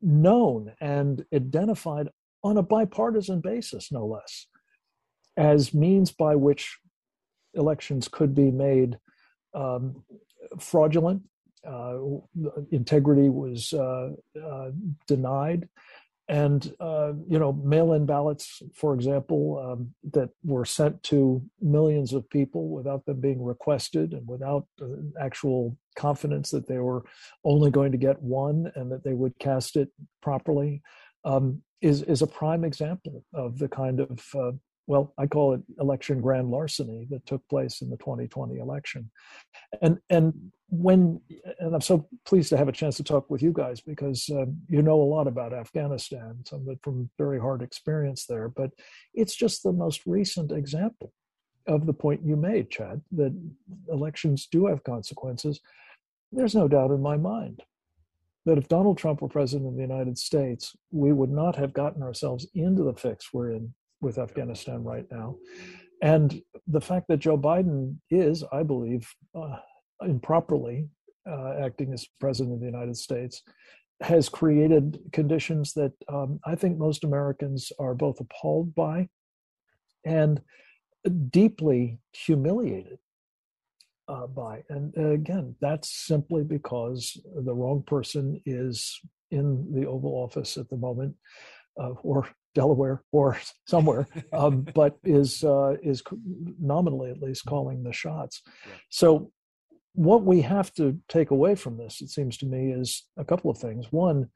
known 0.01 0.73
and 0.81 1.25
identified 1.35 2.09
on 2.45 2.57
a 2.57 2.63
bipartisan 2.63 3.41
basis, 3.41 3.91
no 3.91 4.07
less, 4.07 4.47
as 5.37 5.73
means 5.73 6.11
by 6.11 6.35
which 6.35 6.79
elections 7.55 8.09
could 8.09 8.35
be 8.35 8.51
made 8.51 8.99
um, 9.55 10.03
fraudulent. 10.59 11.23
Uh, 11.67 11.99
integrity 12.73 13.29
was 13.29 13.73
uh, 13.73 14.11
uh 14.45 14.71
denied, 15.07 15.69
and 16.29 16.75
uh, 16.81 17.13
you 17.29 17.39
know 17.39 17.53
mail-in 17.53 18.07
ballots 18.07 18.63
for 18.75 18.95
example 18.95 19.59
um, 19.65 19.95
that 20.13 20.31
were 20.45 20.65
sent 20.65 21.03
to 21.03 21.43
millions 21.61 22.13
of 22.13 22.29
people 22.31 22.69
without 22.69 23.05
them 23.05 23.21
being 23.21 23.43
requested 23.43 24.13
and 24.13 24.27
without 24.27 24.67
uh, 24.81 24.87
actual 25.21 25.77
confidence 25.97 26.51
that 26.51 26.67
they 26.67 26.79
were 26.79 27.05
only 27.45 27.71
going 27.71 27.93
to 27.93 27.99
get 27.99 28.21
one 28.23 28.71
and 28.77 28.91
that 28.91 29.05
they 29.05 29.15
would 29.15 29.39
cast 29.39 29.77
it 29.77 29.89
properly 30.23 30.81
um, 31.25 31.61
is 31.81 32.03
is 32.03 32.23
a 32.23 32.27
prime 32.27 32.65
example 32.65 33.25
of 33.35 33.59
the 33.59 33.69
kind 33.69 34.01
of 34.01 34.25
uh, 34.35 34.53
well, 34.87 35.15
I 35.17 35.27
call 35.27 35.55
it 35.55 35.63
election 35.79 36.21
grand 36.21 36.51
larceny 36.51 37.07
that 37.11 37.25
took 37.27 37.47
place 37.49 37.83
in 37.83 37.91
the 37.91 37.97
2020 37.99 38.59
election. 38.59 39.11
And 39.81 39.99
and 40.11 40.35
when 40.69 41.21
and 41.61 41.75
I'm 41.75 41.81
so 41.81 42.09
pleased 42.25 42.49
to 42.51 42.57
have 42.57 42.69
a 42.69 42.73
chance 42.73 42.97
to 42.97 43.05
talk 43.05 43.31
with 43.31 43.43
you 43.43 43.53
guys 43.53 43.81
because 43.81 44.29
uh, 44.31 44.47
you 44.69 44.83
know 44.83 45.01
a 45.01 45.05
lot 45.05 45.27
about 45.27 45.53
Afghanistan, 45.53 46.43
some 46.47 46.63
of 46.63 46.69
it 46.69 46.79
from 46.83 47.11
very 47.19 47.39
hard 47.39 47.63
experience 47.63 48.27
there. 48.27 48.49
But 48.49 48.71
it's 49.15 49.35
just 49.35 49.63
the 49.63 49.73
most 49.73 50.03
recent 50.07 50.51
example 50.51 51.13
of 51.67 51.87
the 51.87 51.93
point 51.93 52.25
you 52.25 52.35
made, 52.35 52.71
Chad, 52.71 53.01
that 53.13 53.33
elections 53.89 54.49
do 54.51 54.67
have 54.67 54.83
consequences. 54.83 55.61
There's 56.33 56.57
no 56.57 56.67
doubt 56.67 56.91
in 56.91 57.01
my 57.01 57.17
mind 57.17 57.63
that 58.47 58.59
if 58.59 58.67
Donald 58.67 58.99
Trump 58.99 59.23
were 59.23 59.29
president 59.29 59.69
of 59.69 59.77
the 59.77 59.83
United 59.83 60.19
States, 60.19 60.75
we 60.91 61.13
would 61.13 61.31
not 61.31 61.55
have 61.55 61.73
gotten 61.73 62.03
ourselves 62.03 62.49
into 62.55 62.83
the 62.83 62.95
fix 62.95 63.33
we're 63.33 63.53
in 63.53 63.73
with 64.03 64.19
Afghanistan 64.19 64.85
right 64.85 65.07
now. 65.11 65.37
And 66.03 66.43
the 66.67 66.81
fact 66.81 67.07
that 67.09 67.19
Joe 67.19 67.39
Biden 67.39 67.97
is, 68.11 68.45
I 68.53 68.65
believe, 68.65 69.09
uh, 69.35 69.57
improperly 70.05 70.89
uh, 71.31 71.55
acting 71.61 71.93
as 71.93 72.07
president 72.21 72.55
of 72.55 72.61
the 72.61 72.67
United 72.67 72.97
States 72.97 73.43
has 74.01 74.29
created 74.29 74.99
conditions 75.13 75.73
that 75.75 75.93
um, 76.09 76.41
I 76.45 76.57
think 76.57 76.77
most 76.77 77.05
Americans 77.05 77.71
are 77.79 77.95
both 77.95 78.19
appalled 78.19 78.75
by 78.75 79.09
and 80.05 80.41
deeply 81.31 82.01
humiliated 82.13 82.99
uh, 84.09 84.27
by. 84.27 84.65
And 84.69 84.93
uh, 84.99 85.11
again, 85.11 85.55
that's 85.61 85.91
simply 85.91 86.43
because 86.43 87.21
the 87.45 87.55
wrong 87.55 87.85
person 87.87 88.41
is 88.45 88.99
in 89.31 89.73
the 89.73 89.87
Oval 89.87 90.13
Office 90.13 90.57
at 90.57 90.69
the 90.69 90.77
moment, 90.77 91.15
or 91.77 92.29
Delaware, 92.55 93.03
or 93.13 93.39
somewhere, 93.67 94.07
um, 94.33 94.67
but 94.75 94.97
is 95.05 95.45
uh, 95.45 95.77
is 95.83 96.03
nominally 96.61 97.11
at 97.11 97.23
least 97.23 97.47
calling 97.47 97.83
the 97.83 97.93
shots. 97.93 98.43
Yeah. 98.45 98.73
So, 98.91 99.33
what 99.95 100.25
we 100.25 100.43
have 100.43 100.73
to 100.75 100.99
take 101.09 101.31
away 101.31 101.55
from 101.55 101.79
this, 101.79 102.01
it 102.01 102.11
seems 102.11 102.37
to 102.39 102.47
me, 102.47 102.73
is 102.73 103.07
a 103.17 103.25
couple 103.25 103.51
of 103.51 103.59
things. 103.59 103.87
One, 103.91 104.29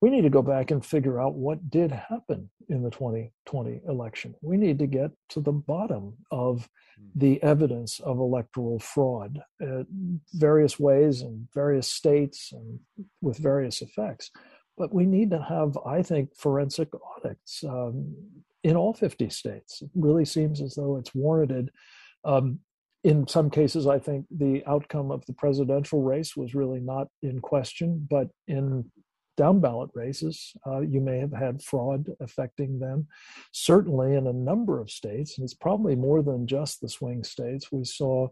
we 0.00 0.10
need 0.10 0.22
to 0.22 0.30
go 0.30 0.42
back 0.42 0.70
and 0.70 0.84
figure 0.84 1.20
out 1.20 1.34
what 1.34 1.70
did 1.70 1.90
happen 1.90 2.50
in 2.68 2.82
the 2.82 2.90
2020 2.90 3.80
election. 3.88 4.34
We 4.42 4.56
need 4.56 4.78
to 4.80 4.86
get 4.86 5.10
to 5.30 5.40
the 5.40 5.52
bottom 5.52 6.14
of 6.30 6.68
hmm. 6.98 7.06
the 7.14 7.42
evidence 7.42 8.00
of 8.00 8.18
electoral 8.18 8.78
fraud, 8.78 9.40
uh, 9.62 9.84
various 10.34 10.78
ways 10.78 11.22
in 11.22 11.48
various 11.54 11.90
states 11.90 12.52
and 12.52 12.80
with 13.20 13.38
various 13.38 13.82
effects. 13.82 14.30
But 14.76 14.94
we 14.94 15.06
need 15.06 15.30
to 15.30 15.42
have, 15.42 15.78
I 15.86 16.02
think, 16.02 16.36
forensic 16.36 16.88
audits 17.16 17.64
um, 17.64 18.14
in 18.62 18.76
all 18.76 18.92
50 18.92 19.30
states. 19.30 19.82
It 19.82 19.90
really 19.94 20.24
seems 20.24 20.60
as 20.60 20.74
though 20.74 20.96
it's 20.96 21.14
warranted. 21.14 21.70
Um, 22.24 22.60
in 23.04 23.26
some 23.28 23.50
cases, 23.50 23.86
I 23.86 23.98
think 23.98 24.26
the 24.30 24.64
outcome 24.66 25.10
of 25.10 25.24
the 25.26 25.32
presidential 25.32 26.02
race 26.02 26.36
was 26.36 26.54
really 26.54 26.80
not 26.80 27.06
in 27.22 27.40
question, 27.40 28.06
but 28.10 28.28
in 28.48 28.90
down 29.36 29.60
ballot 29.60 29.90
races, 29.94 30.52
uh, 30.66 30.80
you 30.80 31.00
may 31.00 31.18
have 31.18 31.32
had 31.32 31.62
fraud 31.62 32.08
affecting 32.20 32.78
them. 32.78 33.06
Certainly, 33.52 34.14
in 34.14 34.26
a 34.26 34.32
number 34.32 34.80
of 34.80 34.90
states, 34.90 35.38
and 35.38 35.44
it's 35.44 35.54
probably 35.54 35.94
more 35.94 36.22
than 36.22 36.46
just 36.46 36.80
the 36.80 36.88
swing 36.88 37.22
states, 37.22 37.70
we 37.70 37.84
saw 37.84 38.28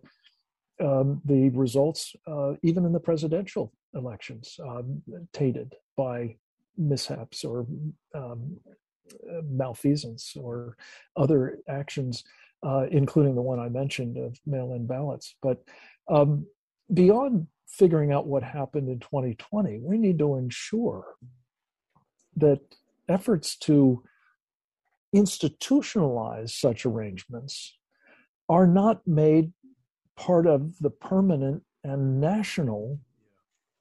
um, 0.82 1.20
the 1.24 1.50
results, 1.50 2.14
uh, 2.26 2.54
even 2.62 2.84
in 2.84 2.92
the 2.92 3.00
presidential 3.00 3.72
elections, 3.94 4.58
um, 4.62 5.02
tainted 5.32 5.74
by 5.96 6.36
mishaps 6.76 7.44
or 7.44 7.66
um, 8.14 8.56
malfeasance 9.44 10.34
or 10.36 10.76
other 11.16 11.58
actions, 11.68 12.24
uh, 12.66 12.86
including 12.90 13.34
the 13.34 13.42
one 13.42 13.60
I 13.60 13.68
mentioned 13.68 14.16
of 14.16 14.38
mail 14.46 14.74
in 14.74 14.86
ballots. 14.86 15.36
But 15.42 15.62
um, 16.08 16.46
beyond 16.92 17.46
figuring 17.68 18.12
out 18.12 18.26
what 18.26 18.42
happened 18.42 18.88
in 18.88 19.00
2020, 19.00 19.80
we 19.82 19.98
need 19.98 20.18
to 20.18 20.36
ensure 20.36 21.04
that 22.36 22.60
efforts 23.08 23.56
to 23.56 24.02
institutionalize 25.14 26.50
such 26.50 26.84
arrangements 26.84 27.76
are 28.48 28.66
not 28.66 29.06
made 29.06 29.52
part 30.16 30.46
of 30.46 30.78
the 30.78 30.90
permanent 30.90 31.62
and 31.82 32.20
national 32.20 32.98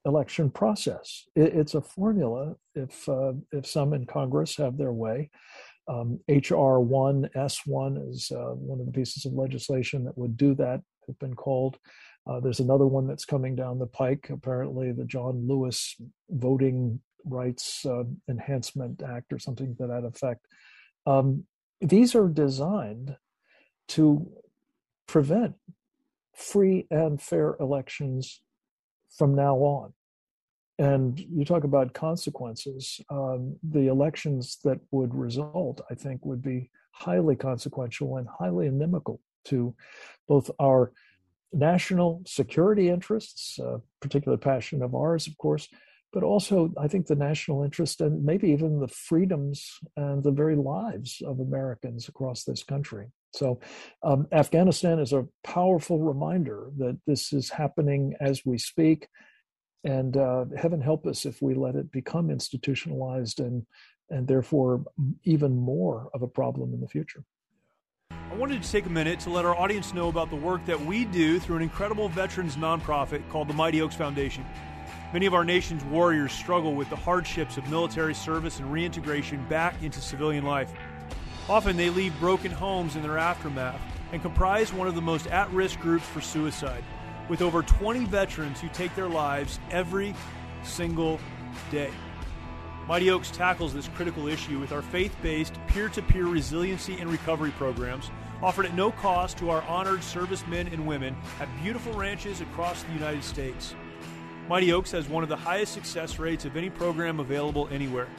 election 0.06 0.50
process. 0.50 1.26
It, 1.36 1.56
it's 1.56 1.76
a 1.76 1.82
formula. 1.82 2.56
If 2.76 3.08
uh, 3.08 3.34
if 3.52 3.66
some 3.66 3.94
in 3.94 4.06
Congress 4.06 4.58
have 4.58 4.78
their 4.78 4.94
way, 4.94 5.30
um, 5.88 6.20
HR 6.28 6.80
one 6.80 7.30
S 7.36 7.62
one 7.66 7.98
is 7.98 8.32
uh, 8.32 8.54
one 8.56 8.80
of 8.80 8.86
the 8.86 8.92
pieces 8.92 9.26
of 9.26 9.34
legislation 9.34 10.04
that 10.06 10.18
would 10.18 10.38
do 10.38 10.56
that. 10.56 10.82
Have 11.08 11.20
been 11.20 11.36
called. 11.36 11.78
Uh, 12.26 12.40
there's 12.40 12.62
another 12.62 12.88
one 12.88 13.06
that's 13.06 13.26
coming 13.26 13.56
down 13.56 13.80
the 13.80 13.86
pike, 13.86 14.30
apparently, 14.32 14.94
the 14.94 15.04
John 15.04 15.46
Lewis 15.46 15.98
Voting 16.30 17.02
Rights 17.26 17.86
uh, 17.86 18.04
Enhancement 18.30 19.02
Act 19.04 19.34
or 19.34 19.40
something 19.40 19.76
to 19.76 19.88
that 19.88 20.06
effect. 20.06 20.46
Um, 21.06 21.44
these 21.82 22.16
are 22.16 22.30
designed 22.30 23.18
to 23.90 24.32
prevent 25.06 25.56
free 26.34 26.88
and 26.90 27.22
fair 27.22 27.56
elections 27.60 28.42
from 29.18 29.36
now 29.36 29.56
on. 29.58 29.94
And 30.80 31.20
you 31.20 31.46
talk 31.46 31.64
about 31.64 31.94
consequences. 31.94 33.00
Um, 33.10 33.58
the 33.62 33.88
elections 33.88 34.58
that 34.64 34.80
would 34.92 35.14
result, 35.14 35.82
I 35.90 35.94
think, 35.94 36.26
would 36.26 36.42
be 36.42 36.72
highly 36.92 37.36
consequential 37.36 38.18
and 38.18 38.28
highly 38.28 38.68
inimical 38.68 39.20
to 39.46 39.76
both 40.28 40.50
our 40.60 40.92
national 41.52 42.24
security 42.26 42.90
interests, 42.90 43.60
a 43.60 43.82
particular 44.02 44.38
passion 44.38 44.82
of 44.82 44.96
ours, 44.96 45.28
of 45.28 45.38
course, 45.38 45.68
but 46.12 46.24
also 46.24 46.74
I 46.80 46.88
think 46.88 47.06
the 47.06 47.16
national 47.16 47.64
interest 47.64 48.02
and 48.02 48.24
maybe 48.24 48.50
even 48.50 48.80
the 48.80 48.88
freedoms 48.88 49.80
and 49.96 50.24
the 50.24 50.32
very 50.32 50.56
lives 50.56 51.22
of 51.26 51.40
Americans 51.40 52.08
across 52.08 52.44
this 52.44 52.64
country. 52.64 53.08
So, 53.34 53.60
um, 54.04 54.28
Afghanistan 54.32 55.00
is 55.00 55.12
a 55.12 55.28
powerful 55.44 56.00
reminder 56.00 56.70
that 56.78 57.00
this 57.08 57.34
is 57.34 57.50
happening 57.50 58.16
as 58.22 58.46
we 58.46 58.58
speak. 58.58 59.08
And 59.84 60.16
uh, 60.16 60.46
heaven 60.58 60.80
help 60.80 61.06
us 61.06 61.26
if 61.26 61.42
we 61.42 61.56
let 61.56 61.76
it 61.76 61.92
become 61.92 62.30
institutionalized 62.30 63.40
and, 63.40 63.66
and 64.10 64.28
therefore 64.28 64.86
even 65.24 65.58
more 65.58 66.10
of 66.14 66.22
a 66.22 66.28
problem 66.28 66.74
in 66.74 66.80
the 66.80 66.88
future. 66.88 67.24
I 68.12 68.36
wanted 68.36 68.64
to 68.64 68.72
take 68.72 68.86
a 68.86 68.90
minute 68.90 69.20
to 69.22 69.30
let 69.30 69.46
our 69.46 69.56
audience 69.56 69.94
know 69.94 70.10
about 70.10 70.30
the 70.30 70.36
work 70.36 70.66
that 70.66 70.80
we 70.80 71.06
do 71.06 71.40
through 71.40 71.58
an 71.58 71.62
incredible 71.62 72.10
veterans 72.10 72.56
nonprofit 72.56 73.28
called 73.30 73.48
the 73.48 73.54
Mighty 73.54 73.82
Oaks 73.82 73.96
Foundation. 73.96 74.46
Many 75.12 75.28
of 75.28 75.36
our 75.36 75.46
nation's 75.46 75.84
warriors 75.86 76.32
struggle 76.32 76.74
with 76.74 76.90
the 76.90 76.96
hardships 76.96 77.58
of 77.58 77.70
military 77.70 78.16
service 78.16 78.58
and 78.58 78.72
reintegration 78.72 79.46
back 79.48 79.76
into 79.84 80.02
civilian 80.02 80.44
life. 80.44 80.74
Often 81.50 81.76
they 81.76 81.90
leave 81.90 82.18
broken 82.20 82.52
homes 82.52 82.96
in 82.96 83.02
their 83.02 83.18
aftermath 83.18 83.82
and 84.12 84.22
comprise 84.22 84.72
one 84.72 84.88
of 84.88 84.96
the 84.96 85.02
most 85.02 85.28
at 85.28 85.52
risk 85.52 85.80
groups 85.80 86.06
for 86.06 86.22
suicide, 86.22 86.84
with 87.28 87.42
over 87.42 87.62
20 87.62 88.06
veterans 88.06 88.62
who 88.62 88.70
take 88.70 88.96
their 88.96 89.10
lives 89.10 89.60
every 89.70 90.16
single 90.64 91.20
day. 91.70 91.92
Mighty 92.88 93.10
Oaks 93.10 93.32
tackles 93.32 93.74
this 93.74 93.90
critical 93.90 94.28
issue 94.28 94.60
with 94.60 94.72
our 94.72 94.82
faith 94.82 95.16
based 95.22 95.56
peer 95.68 95.90
to 95.90 96.02
peer 96.02 96.26
resiliency 96.26 97.00
and 97.00 97.10
recovery 97.10 97.52
programs 97.52 98.12
offered 98.42 98.66
at 98.66 98.76
no 98.76 98.92
cost 98.92 99.38
to 99.38 99.50
our 99.50 99.62
honored 99.64 100.04
servicemen 100.04 100.68
and 100.68 100.86
women 100.86 101.16
at 101.40 101.48
beautiful 101.62 101.94
ranches 101.94 102.42
across 102.42 102.84
the 102.84 102.94
United 102.94 103.24
States. 103.24 103.74
Mighty 104.50 104.74
Oaks 104.74 104.92
has 104.92 105.08
one 105.08 105.24
of 105.24 105.30
the 105.30 105.36
highest 105.36 105.74
success 105.74 106.20
rates 106.20 106.44
of 106.44 106.58
any 106.58 106.70
program 106.70 107.22
available 107.22 107.70
anywhere. 107.72 108.10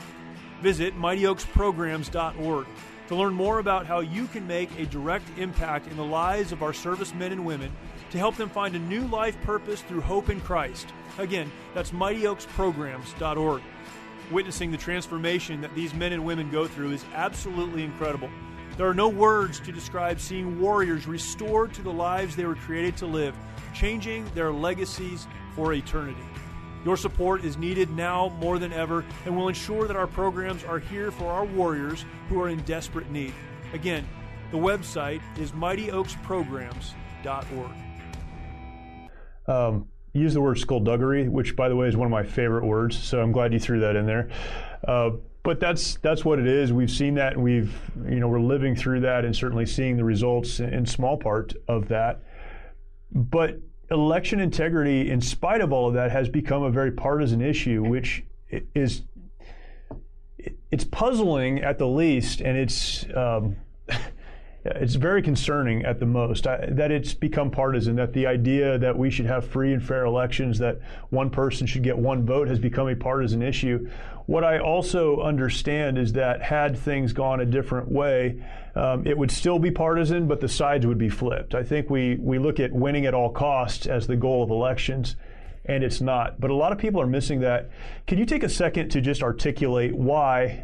Visit 0.63 0.97
mightyoaksprograms.org 0.97 2.67
to 3.09 3.15
learn 3.15 3.35
more 3.35 3.59
about 3.59 3.87
how 3.87 4.01
you 4.01 4.27
can 4.27 4.47
make 4.47 4.71
a 4.79 4.87
direct 4.87 5.27
impact 5.39 5.89
in 5.89 5.97
the 5.97 6.05
lives 6.05 6.53
of 6.53 6.63
our 6.63 6.73
servicemen 6.73 7.33
and 7.33 7.45
women 7.45 7.71
to 8.11 8.19
help 8.19 8.37
them 8.37 8.49
find 8.49 8.75
a 8.75 8.79
new 8.79 9.07
life 9.09 9.41
purpose 9.43 9.83
through 9.83 10.01
hope 10.01 10.31
in 10.31 10.41
Christ. 10.41 10.87
Again, 11.19 11.51
that's 11.75 11.91
mightyoaksprograms.org. 11.91 13.63
Witnessing 14.31 14.71
the 14.71 14.79
transformation 14.79 15.61
that 15.61 15.75
these 15.75 15.93
men 15.93 16.13
and 16.13 16.25
women 16.25 16.51
go 16.51 16.67
through 16.67 16.93
is 16.93 17.05
absolutely 17.15 17.83
incredible. 17.83 18.31
There 18.77 18.89
are 18.89 18.95
no 18.95 19.09
words 19.09 19.61
to 19.61 19.73
describe 19.73 20.19
seeing 20.19 20.61
warriors 20.61 21.07
restored 21.07 21.75
to 21.75 21.83
the 21.83 21.93
lives 21.93 22.35
they 22.35 22.47
were 22.47 22.57
created 22.57 22.97
to 22.99 23.07
live, 23.07 23.37
changing 23.75 24.25
their 24.35 24.53
legacies 24.53 25.27
for 25.55 25.73
eternity. 25.75 26.23
Your 26.85 26.97
support 26.97 27.45
is 27.45 27.57
needed 27.57 27.91
now 27.91 28.37
more 28.41 28.59
than 28.59 28.73
ever 28.73 29.05
and 29.25 29.37
will 29.37 29.47
ensure 29.49 29.87
that 29.87 29.95
our 29.97 30.07
programs 30.07 30.63
are 30.65 30.79
here 30.79 31.11
for 31.11 31.33
our 31.33 31.47
warriors 31.47 32.05
who 32.29 32.39
are 32.41 32.51
in 32.51 32.61
desperate 32.63 33.11
need. 33.11 33.33
Again, 33.73 34.07
the 34.51 34.59
website 34.59 35.23
is 35.39 35.53
mightyoaksprograms.org. 35.53 37.71
Um, 39.47 39.89
use 40.13 40.35
the 40.35 40.41
word 40.41 40.59
skullduggery, 40.59 41.29
which, 41.29 41.55
by 41.57 41.69
the 41.69 41.77
way, 41.77 41.89
is 41.89 41.97
one 41.97 42.07
of 42.07 42.13
my 42.13 42.23
favorite 42.23 42.65
words. 42.65 42.97
So 42.97 43.21
I'm 43.21 43.33
glad 43.33 43.53
you 43.53 43.59
threw 43.59 43.81
that 43.81 43.97
in 43.97 44.07
there. 44.07 44.31
Uh, 44.87 45.11
but 45.43 45.61
that's 45.61 45.97
that's 45.97 46.25
what 46.25 46.39
it 46.39 46.47
is. 46.47 46.73
We've 46.73 46.91
seen 46.91 47.15
that, 47.15 47.35
and 47.35 47.43
we've 47.43 47.75
you 48.09 48.19
know 48.19 48.29
we're 48.29 48.41
living 48.41 48.75
through 48.75 49.01
that, 49.01 49.27
and 49.27 49.37
certainly 49.37 49.67
seeing 49.67 49.97
the 49.97 50.05
results 50.05 50.61
in 50.61 50.87
small 50.87 51.19
part 51.19 51.53
of 51.69 51.89
that. 51.89 52.23
But 53.13 53.59
election 53.91 54.41
integrity, 54.41 55.11
in 55.11 55.21
spite 55.21 55.61
of 55.61 55.73
all 55.73 55.89
of 55.89 55.95
that, 55.95 56.11
has 56.11 56.29
become 56.29 56.63
a 56.63 56.71
very 56.71 56.91
partisan 56.91 57.41
issue, 57.41 57.83
which 57.83 58.25
is 58.75 59.03
it's 60.71 60.85
puzzling 60.85 61.61
at 61.63 61.79
the 61.79 61.87
least, 61.87 62.41
and 62.41 62.57
it's 62.57 63.07
um, 63.15 63.57
it's 64.65 64.95
very 64.95 65.23
concerning 65.23 65.85
at 65.85 66.01
the 66.01 66.07
most 66.07 66.47
I, 66.47 66.67
that 66.71 66.91
it's 66.91 67.15
become 67.15 67.51
partisan. 67.51 67.97
That 67.97 68.13
the 68.13 68.27
idea 68.27 68.79
that 68.79 68.97
we 68.97 69.11
should 69.11 69.27
have 69.27 69.47
free 69.47 69.73
and 69.73 69.83
fair 69.83 70.05
elections, 70.05 70.59
that 70.59 70.81
one 71.11 71.31
person 71.31 71.67
should 71.67 71.83
get 71.83 71.97
one 71.97 72.25
vote, 72.25 72.49
has 72.49 72.59
become 72.59 72.89
a 72.89 72.97
partisan 72.97 73.43
issue. 73.43 73.89
What 74.27 74.43
I 74.43 74.59
also 74.59 75.21
understand 75.21 75.99
is 75.99 76.15
that 76.15 76.41
had 76.41 76.79
things 76.79 77.13
gone 77.13 77.41
a 77.41 77.47
different 77.47 77.91
way, 77.91 78.43
um, 78.75 79.07
it 79.07 79.17
would 79.17 79.31
still 79.31 79.59
be 79.59 79.71
partisan, 79.71 80.27
but 80.27 80.41
the 80.41 80.49
sides 80.49 80.87
would 80.87 80.99
be 80.99 81.09
flipped. 81.09 81.55
I 81.55 81.63
think 81.63 81.91
we 81.91 82.17
we 82.17 82.39
look 82.39 82.61
at 82.61 82.73
winning 82.73 83.07
at 83.07 83.15
all 83.15 83.31
costs 83.31 83.87
as 83.87 84.07
the 84.07 84.17
goal 84.17 84.43
of 84.43 84.51
elections 84.51 85.17
and 85.67 85.83
it's 85.83 86.01
not. 86.01 86.41
But 86.41 86.51
a 86.51 86.55
lot 86.55 86.73
of 86.73 86.79
people 86.79 87.01
are 87.01 87.07
missing 87.07 87.41
that. 87.41 87.71
Can 88.07 88.19
you 88.19 88.27
take 88.27 88.43
a 88.43 88.49
second 88.49 88.91
to 88.91 89.01
just 89.01 89.23
articulate 89.23 89.95
why 89.95 90.63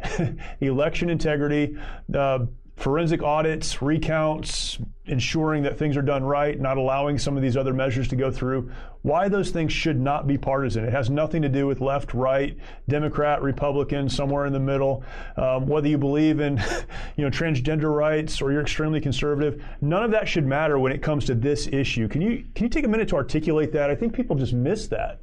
election 0.61 1.09
integrity, 1.09 1.75
uh, 2.13 2.45
forensic 2.81 3.21
audits, 3.21 3.79
recounts, 3.83 4.79
ensuring 5.05 5.61
that 5.61 5.77
things 5.77 5.95
are 5.95 6.01
done 6.01 6.23
right, 6.23 6.59
not 6.59 6.77
allowing 6.77 7.19
some 7.19 7.37
of 7.37 7.43
these 7.43 7.55
other 7.55 7.73
measures 7.73 8.07
to 8.07 8.15
go 8.15 8.31
through, 8.31 8.71
why 9.03 9.27
those 9.27 9.51
things 9.51 9.71
should 9.71 9.99
not 9.99 10.25
be 10.25 10.35
partisan. 10.35 10.83
It 10.83 10.91
has 10.91 11.09
nothing 11.09 11.43
to 11.43 11.49
do 11.49 11.67
with 11.67 11.79
left, 11.79 12.15
right, 12.15 12.57
Democrat, 12.89 13.43
Republican, 13.43 14.09
somewhere 14.09 14.47
in 14.47 14.53
the 14.53 14.59
middle. 14.59 15.03
Um, 15.37 15.67
whether 15.67 15.87
you 15.87 15.99
believe 15.99 16.39
in, 16.39 16.57
you 17.17 17.23
know, 17.23 17.29
transgender 17.29 17.95
rights 17.95 18.41
or 18.41 18.51
you're 18.51 18.61
extremely 18.61 18.99
conservative, 18.99 19.63
none 19.81 20.03
of 20.03 20.09
that 20.11 20.27
should 20.27 20.47
matter 20.47 20.79
when 20.79 20.91
it 20.91 21.03
comes 21.03 21.25
to 21.25 21.35
this 21.35 21.67
issue. 21.67 22.07
Can 22.07 22.21
you 22.21 22.45
can 22.55 22.63
you 22.63 22.69
take 22.69 22.85
a 22.85 22.89
minute 22.89 23.09
to 23.09 23.15
articulate 23.15 23.71
that? 23.73 23.91
I 23.91 23.95
think 23.95 24.13
people 24.13 24.35
just 24.35 24.53
miss 24.53 24.87
that. 24.87 25.21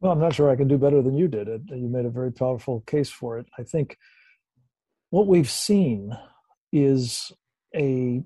Well, 0.00 0.12
I'm 0.12 0.20
not 0.20 0.34
sure 0.34 0.50
I 0.50 0.56
can 0.56 0.68
do 0.68 0.78
better 0.78 1.02
than 1.02 1.16
you 1.16 1.28
did. 1.28 1.48
You 1.68 1.88
made 1.88 2.06
a 2.06 2.10
very 2.10 2.32
powerful 2.32 2.82
case 2.86 3.10
for 3.10 3.38
it. 3.38 3.46
I 3.58 3.62
think 3.62 3.98
what 5.10 5.26
we've 5.26 5.50
seen 5.50 6.16
is 6.72 7.32
a 7.74 8.22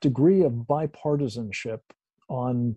degree 0.00 0.42
of 0.42 0.52
bipartisanship 0.52 1.80
on 2.28 2.76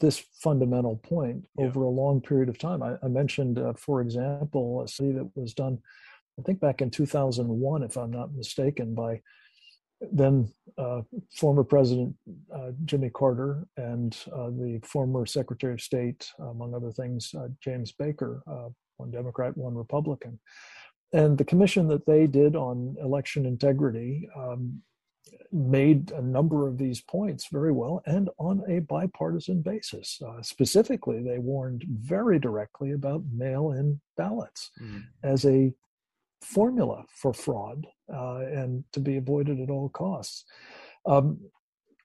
this 0.00 0.18
fundamental 0.34 0.96
point 0.96 1.46
yeah. 1.58 1.66
over 1.66 1.84
a 1.84 1.88
long 1.88 2.20
period 2.20 2.48
of 2.48 2.58
time. 2.58 2.82
I, 2.82 2.96
I 3.02 3.08
mentioned, 3.08 3.58
uh, 3.58 3.72
for 3.74 4.00
example, 4.00 4.82
a 4.82 4.88
study 4.88 5.12
that 5.12 5.30
was 5.34 5.54
done, 5.54 5.78
I 6.38 6.42
think 6.42 6.60
back 6.60 6.82
in 6.82 6.90
2001, 6.90 7.82
if 7.82 7.96
I'm 7.96 8.10
not 8.10 8.34
mistaken, 8.34 8.94
by 8.94 9.20
then 10.10 10.52
uh, 10.78 11.02
former 11.36 11.62
President 11.62 12.14
uh, 12.52 12.70
Jimmy 12.84 13.10
Carter 13.10 13.66
and 13.76 14.16
uh, 14.34 14.50
the 14.50 14.80
former 14.84 15.26
Secretary 15.26 15.74
of 15.74 15.80
State, 15.80 16.30
among 16.40 16.74
other 16.74 16.90
things, 16.90 17.32
uh, 17.38 17.48
James 17.62 17.92
Baker, 17.92 18.42
uh, 18.46 18.68
one 18.96 19.10
Democrat, 19.10 19.56
one 19.56 19.74
Republican. 19.74 20.40
And 21.12 21.36
the 21.36 21.44
commission 21.44 21.88
that 21.88 22.06
they 22.06 22.26
did 22.26 22.56
on 22.56 22.96
election 23.00 23.44
integrity 23.44 24.28
um, 24.36 24.82
made 25.52 26.10
a 26.12 26.22
number 26.22 26.66
of 26.66 26.78
these 26.78 27.00
points 27.00 27.48
very 27.52 27.72
well 27.72 28.02
and 28.06 28.30
on 28.38 28.62
a 28.68 28.80
bipartisan 28.80 29.60
basis. 29.60 30.20
Uh, 30.26 30.40
specifically, 30.42 31.22
they 31.22 31.38
warned 31.38 31.84
very 31.88 32.38
directly 32.38 32.92
about 32.92 33.22
mail 33.30 33.72
in 33.72 34.00
ballots 34.16 34.70
mm. 34.82 35.02
as 35.22 35.44
a 35.44 35.72
formula 36.40 37.04
for 37.08 37.32
fraud 37.32 37.86
uh, 38.12 38.38
and 38.38 38.84
to 38.92 39.00
be 39.00 39.16
avoided 39.16 39.60
at 39.60 39.70
all 39.70 39.90
costs. 39.90 40.44
Um, 41.06 41.38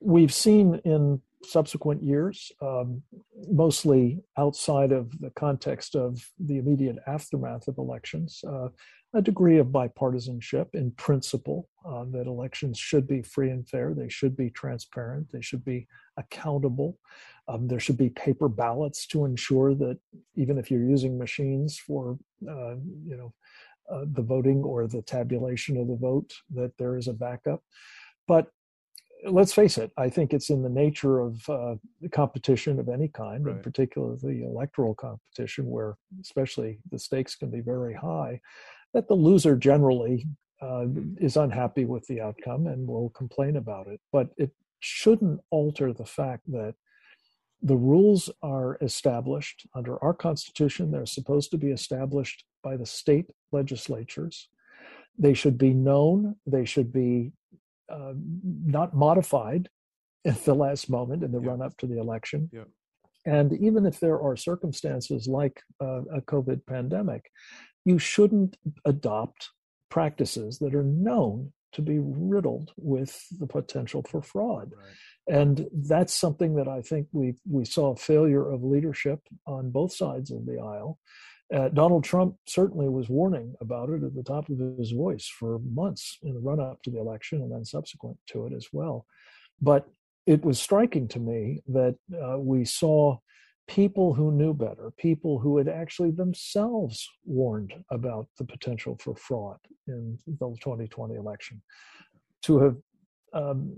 we've 0.02 0.34
seen 0.34 0.80
in 0.84 1.22
subsequent 1.44 2.04
years, 2.04 2.52
um, 2.62 3.02
mostly 3.50 4.20
outside 4.38 4.92
of 4.92 5.18
the 5.20 5.30
context 5.32 5.96
of 5.96 6.20
the 6.40 6.58
immediate 6.58 6.98
aftermath 7.08 7.68
of 7.68 7.78
elections, 7.78 8.44
uh, 8.48 8.68
a 9.14 9.22
degree 9.22 9.58
of 9.58 9.68
bipartisanship 9.68 10.68
in 10.74 10.92
principle 10.92 11.70
uh, 11.86 12.04
that 12.12 12.28
elections 12.28 12.78
should 12.78 13.08
be 13.08 13.22
free 13.22 13.50
and 13.50 13.68
fair, 13.68 13.94
they 13.94 14.10
should 14.10 14.36
be 14.36 14.50
transparent, 14.50 15.32
they 15.32 15.42
should 15.42 15.64
be 15.64 15.88
accountable. 16.18 16.98
Um, 17.48 17.68
there 17.68 17.80
should 17.80 17.98
be 17.98 18.10
paper 18.10 18.50
ballots 18.50 19.08
to 19.08 19.24
ensure 19.24 19.74
that 19.76 19.98
even 20.36 20.58
if 20.58 20.70
you're 20.70 20.84
using 20.84 21.18
machines 21.18 21.78
for, 21.78 22.18
uh, 22.50 22.76
you 23.06 23.16
know, 23.16 23.34
uh, 23.90 24.04
the 24.12 24.22
voting 24.22 24.64
or 24.64 24.86
the 24.86 25.02
tabulation 25.02 25.78
of 25.78 25.88
the 25.88 25.96
vote, 25.96 26.34
that 26.54 26.78
there 26.78 26.98
is 26.98 27.08
a 27.08 27.14
backup. 27.14 27.64
But 28.28 28.52
let's 29.26 29.54
face 29.54 29.78
it, 29.78 29.92
I 29.98 30.10
think 30.10 30.34
it's 30.34 30.50
in 30.50 30.62
the 30.62 30.70
nature 30.70 31.20
of 31.20 31.50
uh, 31.50 31.76
competition 32.12 32.80
of 32.80 32.90
any 32.90 33.08
kind, 33.08 33.46
right. 33.46 33.56
in 33.56 33.62
particular 33.62 34.18
the 34.18 34.44
electoral 34.44 34.94
competition, 34.94 35.70
where 35.70 35.96
especially 36.22 36.80
the 36.92 37.00
stakes 37.00 37.36
can 37.36 37.50
be 37.50 37.62
very 37.62 37.94
high, 37.94 38.42
that 38.98 39.08
the 39.08 39.14
loser 39.14 39.56
generally 39.56 40.26
uh, 40.60 40.86
is 41.20 41.38
unhappy 41.38 41.86
with 41.86 42.04
the 42.08 42.20
outcome 42.20 42.66
and 42.66 42.88
will 42.88 43.12
complain 43.12 43.58
about 43.58 43.86
it. 43.86 44.02
But 44.12 44.30
it 44.38 44.50
shouldn't 44.80 45.40
alter 45.52 45.94
the 45.94 46.08
fact 46.08 46.52
that 46.52 46.74
the 47.62 47.76
rules 47.76 48.32
are 48.42 48.80
established 48.82 49.68
under 49.76 50.04
our 50.04 50.16
Constitution. 50.16 50.90
They're 50.90 51.06
supposed 51.06 51.52
to 51.52 51.60
be 51.60 51.70
established 51.70 52.44
by 52.64 52.76
the 52.76 52.88
state 52.88 53.28
legislatures. 53.52 54.50
They 55.16 55.36
should 55.36 55.60
be 55.60 55.76
known. 55.76 56.36
They 56.48 56.66
should 56.66 56.92
be 56.92 57.34
uh, 57.92 58.14
not 58.16 58.96
modified 58.96 59.70
at 60.26 60.44
the 60.44 60.56
last 60.56 60.90
moment 60.90 61.24
in 61.24 61.32
the 61.32 61.40
yeah. 61.40 61.50
run 61.50 61.62
up 61.62 61.78
to 61.78 61.86
the 61.86 62.00
election. 62.00 62.50
Yeah. 62.52 62.64
And 63.28 63.54
even 63.62 63.86
if 63.86 64.00
there 64.00 64.20
are 64.20 64.36
circumstances 64.36 65.28
like 65.28 65.62
uh, 65.80 66.02
a 66.16 66.22
COVID 66.22 66.66
pandemic, 66.66 67.30
you 67.88 67.98
shouldn't 67.98 68.58
adopt 68.84 69.50
practices 69.90 70.60
that 70.60 70.76
are 70.76 70.84
known 70.84 71.54
to 71.72 71.82
be 71.82 72.00
riddled 72.00 72.72
with 72.76 73.18
the 73.40 73.48
potential 73.48 74.04
for 74.04 74.22
fraud. 74.22 74.74
Right. 74.76 75.40
And 75.40 75.68
that's 75.74 76.14
something 76.14 76.56
that 76.56 76.68
I 76.68 76.82
think 76.82 77.08
we 77.14 77.36
we 77.50 77.64
saw 77.64 77.94
a 77.94 77.96
failure 78.12 78.52
of 78.52 78.64
leadership 78.64 79.20
on 79.46 79.72
both 79.72 79.94
sides 79.94 80.32
of 80.32 80.46
the 80.46 80.60
aisle. 80.60 81.00
Uh, 81.54 81.70
Donald 81.70 82.04
Trump 82.04 82.36
certainly 82.46 82.90
was 82.90 83.08
warning 83.08 83.56
about 83.62 83.90
it 83.90 84.04
at 84.04 84.14
the 84.14 84.24
top 84.34 84.50
of 84.50 84.58
his 84.78 84.92
voice 84.92 85.28
for 85.40 85.60
months 85.60 86.18
in 86.24 86.34
the 86.34 86.42
run 86.42 86.60
up 86.60 86.82
to 86.84 86.92
the 86.92 87.00
election 87.00 87.42
and 87.42 87.52
then 87.54 87.64
subsequent 87.64 88.18
to 88.32 88.48
it 88.48 88.54
as 88.54 88.68
well. 88.74 89.06
But 89.62 89.88
it 90.26 90.44
was 90.44 90.60
striking 90.60 91.08
to 91.10 91.20
me 91.20 91.62
that 91.68 91.96
uh, 92.22 92.38
we 92.38 92.66
saw 92.66 93.20
people 93.68 94.14
who 94.14 94.32
knew 94.32 94.54
better, 94.54 94.92
people 94.98 95.40
who 95.40 95.58
had 95.58 95.68
actually 95.68 96.12
themselves 96.12 97.08
warned 97.26 97.74
about 97.92 98.28
the 98.38 98.46
potential 98.46 98.98
for 99.00 99.16
fraud 99.16 99.58
in 99.88 100.18
the 100.26 100.34
2020 100.62 101.16
election, 101.16 101.62
to 102.44 102.60
have 102.60 102.76
um, 103.34 103.74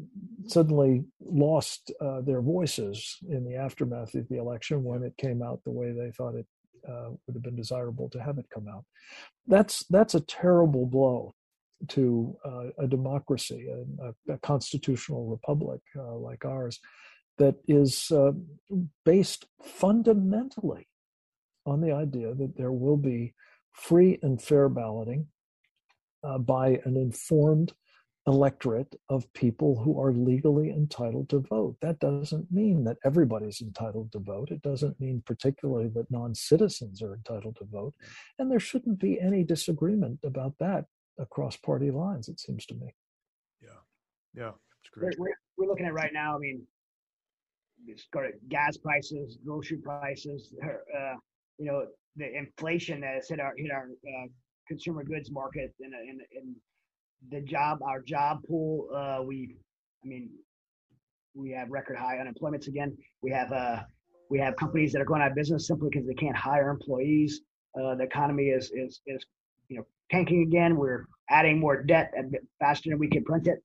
suddenly 0.45 1.03
lost 1.19 1.91
uh, 2.01 2.21
their 2.21 2.41
voices 2.41 3.17
in 3.29 3.43
the 3.43 3.55
aftermath 3.55 4.13
of 4.13 4.27
the 4.29 4.37
election 4.37 4.83
when 4.83 5.03
it 5.03 5.17
came 5.17 5.41
out 5.41 5.61
the 5.63 5.71
way 5.71 5.91
they 5.91 6.11
thought 6.11 6.35
it 6.35 6.45
uh, 6.87 7.09
would 7.09 7.35
have 7.35 7.43
been 7.43 7.55
desirable 7.55 8.09
to 8.09 8.21
have 8.21 8.37
it 8.37 8.45
come 8.53 8.67
out. 8.67 8.85
That's 9.47 9.85
that's 9.89 10.15
a 10.15 10.21
terrible 10.21 10.85
blow 10.85 11.33
to 11.87 12.37
uh, 12.45 12.65
a 12.77 12.87
democracy, 12.87 13.67
a, 13.69 14.33
a, 14.33 14.37
constitutional 14.39 15.25
republic 15.27 15.79
uh, 15.97 16.15
like 16.15 16.43
ours, 16.45 16.79
that 17.39 17.55
is 17.67 18.11
uh, 18.11 18.31
based 19.05 19.45
fundamentally 19.63 20.87
on 21.65 21.81
the 21.81 21.91
idea 21.91 22.33
that 22.35 22.55
there 22.55 22.71
will 22.71 22.97
be 22.97 23.33
free 23.73 24.19
and 24.21 24.41
fair 24.41 24.69
balloting 24.69 25.27
uh, 26.23 26.37
by 26.37 26.79
an 26.85 26.95
informed 26.95 27.73
electorate 28.27 28.95
of 29.09 29.31
people 29.33 29.79
who 29.79 29.99
are 29.99 30.13
legally 30.13 30.69
entitled 30.69 31.29
to 31.29 31.39
vote. 31.39 31.75
That 31.81 31.99
doesn't 31.99 32.51
mean 32.51 32.83
that 32.83 32.97
everybody's 33.03 33.61
entitled 33.61 34.11
to 34.11 34.19
vote. 34.19 34.51
It 34.51 34.61
doesn't 34.61 34.99
mean 34.99 35.23
particularly 35.25 35.87
that 35.95 36.11
non 36.11 36.35
citizens 36.35 37.01
are 37.01 37.15
entitled 37.15 37.55
to 37.57 37.65
vote. 37.65 37.95
And 38.37 38.51
there 38.51 38.59
shouldn't 38.59 38.99
be 38.99 39.19
any 39.19 39.43
disagreement 39.43 40.19
about 40.23 40.53
that 40.59 40.85
across 41.17 41.57
party 41.57 41.91
lines, 41.91 42.29
it 42.29 42.39
seems 42.39 42.65
to 42.67 42.75
me. 42.75 42.93
Yeah. 43.61 43.69
Yeah. 44.35 44.51
It's 44.81 44.89
great. 44.91 45.15
We're, 45.17 45.33
we're 45.57 45.67
looking 45.67 45.85
at 45.85 45.93
right 45.93 46.11
now, 46.13 46.35
I 46.35 46.39
mean, 46.39 46.65
gas 48.49 48.77
prices, 48.77 49.37
grocery 49.45 49.77
prices, 49.77 50.53
uh, 50.63 51.15
you 51.57 51.65
know, 51.65 51.85
the 52.15 52.37
inflation 52.37 53.01
that 53.01 53.15
has 53.15 53.29
hit 53.29 53.39
our 53.39 53.53
hit 53.57 53.71
our 53.71 53.89
uh, 54.07 54.27
consumer 54.67 55.03
goods 55.03 55.31
market 55.31 55.73
and 55.79 55.93
in, 56.31 56.55
the 57.31 57.41
job 57.41 57.79
our 57.83 58.01
job 58.01 58.39
pool. 58.47 58.87
Uh, 58.95 59.21
we, 59.21 59.57
I 60.03 60.07
mean, 60.07 60.29
we 61.35 61.51
have 61.51 61.69
record 61.69 61.97
high 61.97 62.15
unemployments 62.17 62.67
again. 62.67 62.97
We 63.21 63.31
have 63.31 63.51
uh, 63.51 63.81
we 64.29 64.39
have 64.39 64.55
companies 64.55 64.93
that 64.93 65.01
are 65.01 65.05
going 65.05 65.21
out 65.21 65.31
of 65.31 65.35
business 65.35 65.67
simply 65.67 65.89
because 65.91 66.07
they 66.07 66.13
can't 66.13 66.35
hire 66.35 66.69
employees. 66.69 67.41
Uh, 67.79 67.95
the 67.95 68.03
economy 68.03 68.45
is 68.45 68.71
is 68.71 69.01
is 69.05 69.25
you 69.67 69.77
know 69.77 69.85
tanking 70.11 70.43
again. 70.43 70.77
We're 70.77 71.05
adding 71.29 71.59
more 71.59 71.83
debt 71.83 72.13
faster 72.59 72.89
than 72.89 72.99
we 72.99 73.09
can 73.09 73.23
print 73.23 73.47
it. 73.47 73.61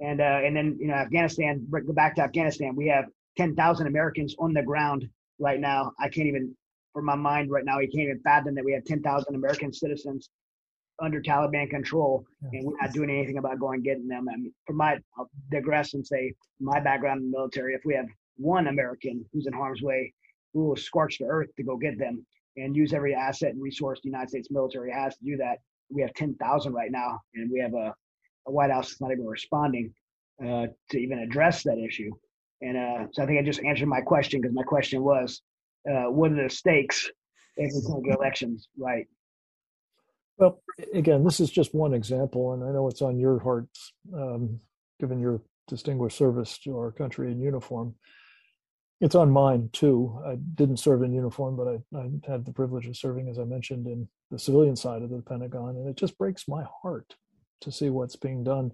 And 0.00 0.20
uh, 0.20 0.40
and 0.44 0.54
then 0.54 0.76
you 0.80 0.88
know 0.88 0.94
Afghanistan. 0.94 1.66
Go 1.70 1.92
back 1.92 2.16
to 2.16 2.22
Afghanistan. 2.22 2.74
We 2.76 2.88
have 2.88 3.06
10,000 3.36 3.86
Americans 3.86 4.34
on 4.38 4.52
the 4.52 4.62
ground 4.62 5.08
right 5.38 5.60
now. 5.60 5.92
I 6.00 6.08
can't 6.08 6.26
even, 6.26 6.54
for 6.92 7.02
my 7.02 7.14
mind 7.14 7.50
right 7.50 7.64
now, 7.64 7.78
you 7.78 7.88
can't 7.88 8.04
even 8.04 8.20
fathom 8.22 8.54
that 8.54 8.64
we 8.64 8.72
have 8.72 8.84
10,000 8.84 9.34
American 9.34 9.72
citizens 9.72 10.30
under 11.00 11.20
Taliban 11.20 11.70
control, 11.70 12.24
and 12.52 12.66
we're 12.66 12.76
not 12.80 12.92
doing 12.92 13.10
anything 13.10 13.38
about 13.38 13.58
going 13.58 13.82
getting 13.82 14.06
them. 14.06 14.26
I 14.30 14.36
mean, 14.36 14.52
for 14.66 14.74
my, 14.74 14.98
I'll 15.18 15.30
digress 15.50 15.94
and 15.94 16.06
say 16.06 16.34
my 16.60 16.78
background 16.78 17.22
in 17.22 17.30
the 17.30 17.38
military. 17.38 17.74
If 17.74 17.82
we 17.84 17.94
have 17.94 18.06
one 18.36 18.66
American 18.66 19.24
who's 19.32 19.46
in 19.46 19.52
harm's 19.52 19.82
way, 19.82 20.12
we 20.52 20.62
will 20.62 20.76
scorch 20.76 21.18
the 21.18 21.26
earth 21.26 21.48
to 21.56 21.62
go 21.62 21.76
get 21.76 21.98
them 21.98 22.26
and 22.56 22.76
use 22.76 22.92
every 22.92 23.14
asset 23.14 23.50
and 23.50 23.62
resource 23.62 24.00
the 24.02 24.08
United 24.08 24.28
States 24.28 24.48
military 24.50 24.92
has 24.92 25.16
to 25.16 25.24
do 25.24 25.36
that. 25.38 25.58
We 25.88 26.02
have 26.02 26.12
10,000 26.14 26.72
right 26.72 26.90
now, 26.90 27.20
and 27.34 27.50
we 27.50 27.60
have 27.60 27.74
a, 27.74 27.94
a 28.46 28.50
White 28.50 28.70
House 28.70 28.88
that's 28.90 29.00
not 29.00 29.12
even 29.12 29.26
responding 29.26 29.92
uh, 30.44 30.66
to 30.90 30.98
even 30.98 31.20
address 31.20 31.62
that 31.64 31.78
issue. 31.78 32.10
And 32.62 32.76
uh, 32.76 33.06
so 33.12 33.22
I 33.22 33.26
think 33.26 33.38
I 33.38 33.42
just 33.42 33.62
answered 33.64 33.88
my 33.88 34.00
question 34.00 34.40
because 34.40 34.54
my 34.54 34.62
question 34.62 35.02
was, 35.02 35.40
uh, 35.88 36.10
what 36.10 36.32
are 36.32 36.42
the 36.42 36.50
stakes 36.50 37.10
if 37.56 37.72
we 37.74 37.82
can 37.82 38.02
get 38.02 38.18
elections 38.18 38.68
right? 38.78 39.06
Well, 40.38 40.62
again, 40.94 41.24
this 41.24 41.40
is 41.40 41.50
just 41.50 41.74
one 41.74 41.92
example, 41.92 42.54
and 42.54 42.64
I 42.64 42.72
know 42.72 42.88
it's 42.88 43.02
on 43.02 43.18
your 43.18 43.38
heart, 43.40 43.68
um, 44.14 44.60
given 44.98 45.20
your 45.20 45.42
distinguished 45.68 46.16
service 46.16 46.58
to 46.60 46.76
our 46.78 46.90
country 46.90 47.30
in 47.30 47.40
uniform. 47.40 47.94
It's 49.00 49.14
on 49.14 49.30
mine 49.30 49.70
too. 49.72 50.20
I 50.26 50.36
didn't 50.54 50.78
serve 50.78 51.02
in 51.02 51.12
uniform, 51.12 51.56
but 51.56 51.68
I, 51.68 51.98
I 51.98 52.10
had 52.30 52.44
the 52.44 52.52
privilege 52.52 52.86
of 52.86 52.96
serving, 52.96 53.28
as 53.28 53.38
I 53.38 53.44
mentioned, 53.44 53.86
in 53.86 54.08
the 54.30 54.38
civilian 54.38 54.76
side 54.76 55.02
of 55.02 55.10
the 55.10 55.22
Pentagon, 55.22 55.76
and 55.76 55.88
it 55.88 55.96
just 55.96 56.18
breaks 56.18 56.48
my 56.48 56.64
heart 56.82 57.14
to 57.62 57.72
see 57.72 57.90
what's 57.90 58.16
being 58.16 58.44
done 58.44 58.72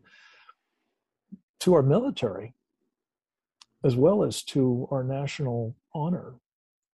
to 1.61 1.75
our 1.75 1.83
military 1.83 2.55
as 3.87 3.95
well 3.95 4.25
as 4.25 4.43
to 4.43 4.89
our 4.91 5.05
national 5.05 5.77
honor. 5.95 6.35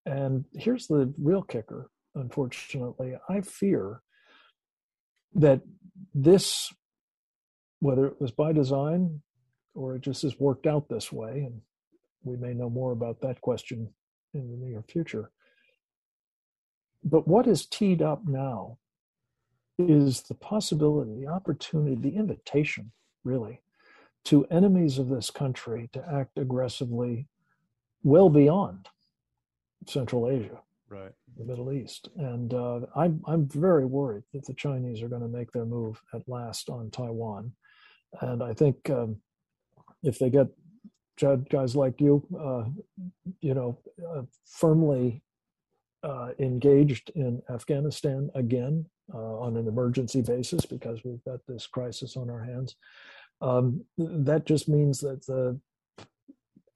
And 0.04 0.44
here's 0.52 0.86
the 0.86 1.12
real 1.18 1.42
kicker, 1.42 1.90
unfortunately. 2.14 3.14
I 3.30 3.40
fear 3.40 4.02
that 5.34 5.62
this, 6.14 6.70
whether 7.80 8.06
it 8.06 8.20
was 8.20 8.30
by 8.30 8.52
design 8.52 9.22
or 9.74 9.96
it 9.96 10.02
just 10.02 10.20
has 10.22 10.38
worked 10.38 10.66
out 10.66 10.90
this 10.90 11.10
way, 11.10 11.44
and 11.46 11.62
we 12.24 12.36
may 12.36 12.52
know 12.52 12.68
more 12.68 12.92
about 12.92 13.22
that 13.22 13.40
question 13.40 13.88
in 14.34 14.50
the 14.50 14.58
near 14.58 14.82
future. 14.82 15.30
But 17.02 17.26
what 17.26 17.46
is 17.46 17.64
teed 17.64 18.02
up 18.02 18.22
now 18.26 18.76
is 19.78 20.22
the 20.24 20.34
possibility, 20.34 21.24
the 21.24 21.32
opportunity, 21.32 21.96
the 21.96 22.16
invitation, 22.16 22.92
really, 23.24 23.60
to 24.24 24.44
enemies 24.46 24.98
of 24.98 25.08
this 25.08 25.30
country 25.30 25.90
to 25.92 26.04
act 26.12 26.38
aggressively 26.38 27.26
well 28.02 28.28
beyond 28.28 28.88
Central 29.86 30.28
Asia, 30.28 30.60
right, 30.88 31.12
the 31.36 31.44
Middle 31.44 31.72
East, 31.72 32.08
and 32.16 32.54
uh, 32.54 32.80
I'm 32.94 33.20
I'm 33.26 33.48
very 33.48 33.84
worried 33.84 34.24
that 34.32 34.44
the 34.46 34.54
Chinese 34.54 35.02
are 35.02 35.08
going 35.08 35.22
to 35.22 35.28
make 35.28 35.50
their 35.52 35.64
move 35.64 36.00
at 36.14 36.28
last 36.28 36.68
on 36.68 36.90
Taiwan, 36.90 37.52
and 38.20 38.42
I 38.42 38.54
think 38.54 38.88
um, 38.90 39.16
if 40.02 40.18
they 40.18 40.30
get 40.30 40.48
guys 41.48 41.76
like 41.76 42.00
you, 42.00 42.26
uh, 42.38 42.64
you 43.40 43.54
know, 43.54 43.78
uh, 44.08 44.22
firmly 44.44 45.22
uh, 46.02 46.30
engaged 46.38 47.10
in 47.14 47.40
Afghanistan 47.50 48.30
again 48.34 48.84
uh, 49.14 49.38
on 49.38 49.56
an 49.56 49.68
emergency 49.68 50.20
basis 50.20 50.66
because 50.66 51.04
we've 51.04 51.24
got 51.24 51.40
this 51.46 51.66
crisis 51.66 52.16
on 52.16 52.28
our 52.30 52.42
hands. 52.42 52.76
Um, 53.42 53.84
that 53.98 54.46
just 54.46 54.68
means 54.68 55.00
that 55.00 55.26
the 55.26 55.60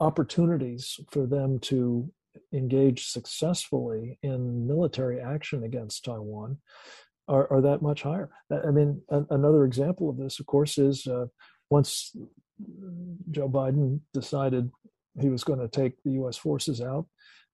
opportunities 0.01 1.01
for 1.11 1.27
them 1.27 1.59
to 1.61 2.11
engage 2.53 3.07
successfully 3.07 4.19
in 4.23 4.67
military 4.67 5.21
action 5.21 5.65
against 5.65 6.05
Taiwan 6.05 6.59
are, 7.29 7.51
are 7.51 7.61
that 7.61 7.83
much 7.83 8.03
higher. 8.03 8.31
I 8.51 8.71
mean, 8.71 9.01
a, 9.09 9.23
another 9.31 9.65
example 9.65 10.11
of 10.11 10.19
this, 10.19 10.39
of 10.41 10.47
course, 10.47 10.77
is 10.77 11.07
uh, 11.07 11.27
once 11.71 12.15
Joe 13.31 13.49
Biden 13.49 14.01
decided 14.13 14.71
he 15.21 15.29
was 15.29 15.45
going 15.45 15.61
to 15.61 15.69
take 15.69 16.03
the 16.03 16.13
U.S. 16.13 16.37
forces 16.37 16.81
out, 16.81 17.07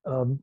um, 0.06 0.40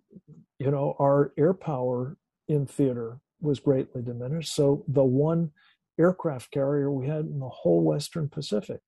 you 0.60 0.72
know, 0.72 0.96
our 1.00 1.34
air 1.38 1.54
power 1.54 2.18
in 2.48 2.66
theater 2.66 3.20
was 3.42 3.60
greatly 3.60 4.02
diminished. 4.02 4.54
So 4.54 4.84
the 4.88 5.04
one 5.04 5.52
aircraft 6.00 6.52
carrier 6.52 6.92
we 6.92 7.08
had 7.08 7.26
in 7.26 7.40
the 7.40 7.50
whole 7.50 7.84
Western 7.84 8.30
Pacific 8.30 8.80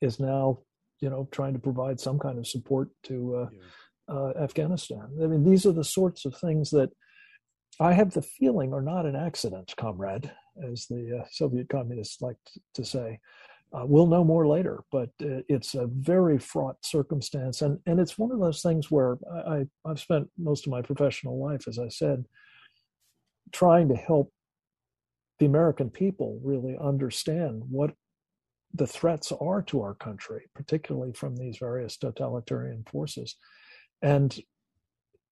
is 0.00 0.18
now, 0.18 0.58
you 1.00 1.08
know, 1.08 1.28
trying 1.30 1.52
to 1.52 1.58
provide 1.58 2.00
some 2.00 2.18
kind 2.18 2.38
of 2.38 2.46
support 2.46 2.90
to 3.04 3.48
uh, 4.08 4.12
uh, 4.12 4.32
Afghanistan. 4.38 5.06
I 5.22 5.26
mean, 5.26 5.44
these 5.44 5.64
are 5.66 5.72
the 5.72 5.84
sorts 5.84 6.24
of 6.24 6.36
things 6.36 6.70
that 6.70 6.90
I 7.80 7.92
have 7.92 8.12
the 8.12 8.22
feeling 8.22 8.72
are 8.74 8.82
not 8.82 9.06
an 9.06 9.16
accident, 9.16 9.72
comrade, 9.76 10.30
as 10.70 10.86
the 10.86 11.20
uh, 11.20 11.26
Soviet 11.30 11.68
communists 11.68 12.20
like 12.20 12.36
to 12.74 12.84
say. 12.84 13.18
Uh, 13.72 13.86
we'll 13.86 14.06
know 14.06 14.22
more 14.22 14.46
later, 14.46 14.84
but 14.92 15.08
uh, 15.22 15.40
it's 15.48 15.74
a 15.74 15.86
very 15.86 16.38
fraught 16.38 16.76
circumstance, 16.84 17.62
and 17.62 17.78
and 17.86 17.98
it's 17.98 18.18
one 18.18 18.30
of 18.30 18.38
those 18.38 18.60
things 18.60 18.90
where 18.90 19.16
I, 19.34 19.66
I've 19.86 19.98
spent 19.98 20.28
most 20.36 20.66
of 20.66 20.72
my 20.72 20.82
professional 20.82 21.42
life, 21.42 21.66
as 21.66 21.78
I 21.78 21.88
said, 21.88 22.26
trying 23.50 23.88
to 23.88 23.96
help 23.96 24.30
the 25.42 25.46
American 25.46 25.90
people 25.90 26.38
really 26.44 26.76
understand 26.80 27.64
what 27.68 27.94
the 28.72 28.86
threats 28.86 29.32
are 29.32 29.60
to 29.60 29.82
our 29.82 29.94
country, 29.94 30.48
particularly 30.54 31.12
from 31.12 31.34
these 31.34 31.56
various 31.58 31.96
totalitarian 31.96 32.84
forces, 32.88 33.34
and 34.02 34.38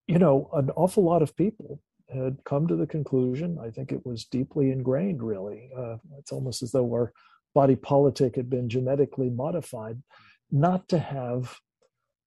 you 0.09 0.19
know, 0.19 0.51
an 0.55 0.71
awful 0.71 1.05
lot 1.05 1.23
of 1.23 1.37
people 1.37 1.81
had 2.13 2.39
come 2.45 2.67
to 2.67 2.75
the 2.75 2.89
conclusion. 2.89 3.57
I 3.65 3.71
think 3.71 3.93
it 3.93 4.05
was 4.05 4.25
deeply 4.25 4.73
ingrained. 4.73 5.23
Really, 5.23 5.71
uh, 5.79 5.99
it's 6.19 6.33
almost 6.33 6.65
as 6.65 6.73
though 6.73 6.91
our 6.93 7.13
body 7.55 7.77
politic 7.77 8.35
had 8.35 8.51
been 8.51 8.69
genetically 8.69 9.31
modified 9.31 10.03
not 10.51 10.89
to 10.89 10.99
have 10.99 11.57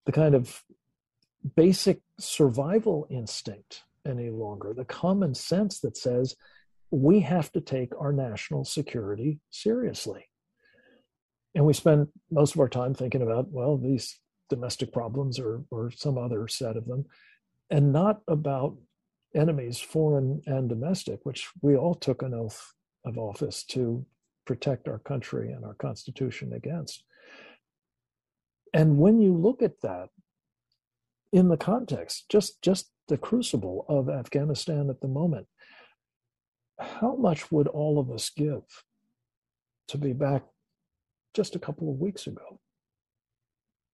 the 0.05 0.13
kind 0.13 0.35
of 0.35 0.63
basic 1.57 1.99
survival 2.17 3.07
instinct 3.09 3.83
any 4.07 4.29
longer, 4.29 4.73
the 4.73 4.85
common 4.85 5.35
sense 5.35 5.81
that 5.81 5.97
says 5.97 6.37
we 6.93 7.21
have 7.21 7.51
to 7.51 7.59
take 7.59 7.89
our 7.99 8.13
national 8.13 8.63
security 8.63 9.39
seriously. 9.49 10.25
And 11.55 11.65
we 11.65 11.73
spend 11.73 12.09
most 12.29 12.53
of 12.53 12.61
our 12.61 12.69
time 12.69 12.93
thinking 12.93 13.23
about, 13.23 13.49
well, 13.49 13.77
these 13.77 14.19
domestic 14.47 14.93
problems 14.93 15.39
or, 15.39 15.63
or 15.71 15.89
some 15.89 16.19
other 16.19 16.47
set 16.47 16.77
of 16.77 16.85
them, 16.85 17.05
and 17.71 17.91
not 17.91 18.21
about 18.27 18.77
enemies, 19.33 19.79
foreign 19.79 20.43
and 20.45 20.69
domestic, 20.69 21.19
which 21.23 21.49
we 21.63 21.75
all 21.75 21.95
took 21.95 22.21
an 22.21 22.35
oath 22.35 22.73
of 23.05 23.17
office 23.17 23.63
to 23.63 24.05
protect 24.45 24.87
our 24.87 24.99
country 24.99 25.51
and 25.51 25.65
our 25.65 25.73
Constitution 25.73 26.53
against. 26.53 27.03
And 28.71 28.99
when 28.99 29.19
you 29.19 29.35
look 29.35 29.63
at 29.63 29.81
that 29.81 30.09
in 31.31 31.47
the 31.47 31.57
context, 31.57 32.25
just, 32.29 32.61
just 32.61 32.91
the 33.07 33.17
crucible 33.17 33.85
of 33.89 34.09
Afghanistan 34.09 34.91
at 34.91 35.01
the 35.01 35.07
moment, 35.07 35.47
how 36.79 37.15
much 37.15 37.51
would 37.51 37.67
all 37.67 37.99
of 37.99 38.11
us 38.11 38.29
give 38.29 38.63
to 39.89 39.97
be 39.97 40.13
back 40.13 40.43
just 41.33 41.55
a 41.55 41.59
couple 41.59 41.89
of 41.89 41.99
weeks 41.99 42.27
ago? 42.27 42.59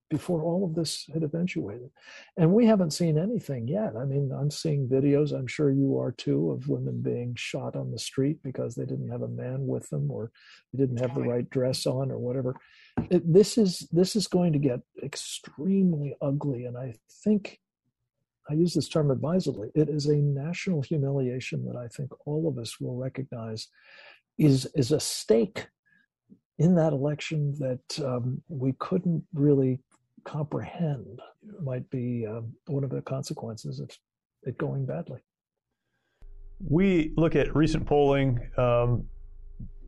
before 0.10 0.42
all 0.42 0.66
of 0.66 0.74
this 0.74 1.08
had 1.14 1.24
eventuated. 1.24 1.90
And 2.36 2.52
we 2.52 2.66
haven't 2.66 2.94
seen 2.94 3.18
anything 3.18 3.68
yet. 3.68 3.96
I 3.96 4.06
mean, 4.06 4.32
I'm 4.32 4.50
seeing 4.50 4.88
videos, 4.88 5.32
I'm 5.32 5.48
sure 5.48 5.72
you 5.72 6.00
are 6.00 6.12
too, 6.12 6.52
of 6.52 6.68
women 6.68 7.02
being 7.02 7.36
shot 7.36 7.76
on 7.76 7.92
the 7.92 8.00
street 8.00 8.42
because 8.44 8.76
they 8.76 8.86
didn't 8.86 9.10
have 9.10 9.22
a 9.22 9.28
man 9.28 9.68
with 9.68 9.88
them 9.90 10.10
or 10.10 10.32
they 10.74 10.80
didn't 10.80 11.00
have 11.00 11.14
the 11.14 11.22
right 11.22 11.48
dress 11.50 11.86
on 11.86 12.12
or 12.12 12.18
whatever. 12.18 12.56
It, 13.10 13.32
this 13.32 13.58
is 13.58 13.88
this 13.92 14.16
is 14.16 14.28
going 14.28 14.54
to 14.54 14.60
get 14.60 14.80
extremely 15.04 16.16
ugly 16.22 16.66
and 16.66 16.78
I 16.78 16.96
think 17.24 17.60
I 18.50 18.54
use 18.54 18.74
this 18.74 18.90
term 18.90 19.12
advisedly. 19.12 19.70
It 19.76 19.90
is 19.90 20.08
a 20.08 20.16
national 20.16 20.82
humiliation 20.82 21.66
that 21.66 21.76
I 21.76 21.88
think 21.88 22.10
all 22.26 22.48
of 22.48 22.58
us 22.58 22.80
will 22.80 22.96
recognize 22.96 23.68
is 24.38 24.66
is 24.76 24.92
a 24.92 25.00
stake 25.00 25.68
in 26.58 26.76
that 26.76 26.94
election 26.94 27.54
that 27.60 28.06
um, 28.06 28.42
we 28.50 28.74
couldn't 28.80 29.24
really 29.34 29.80
comprehend 30.26 31.22
might 31.64 31.90
be 31.90 32.26
um, 32.28 32.54
one 32.68 32.84
of 32.84 32.90
the 32.90 33.02
consequences 33.02 33.80
of 33.80 33.90
it 34.44 34.58
going 34.58 34.86
badly. 34.86 35.20
We 36.60 37.14
look 37.16 37.36
at 37.36 37.56
recent 37.56 37.86
polling. 37.86 38.40
Um, 38.58 39.06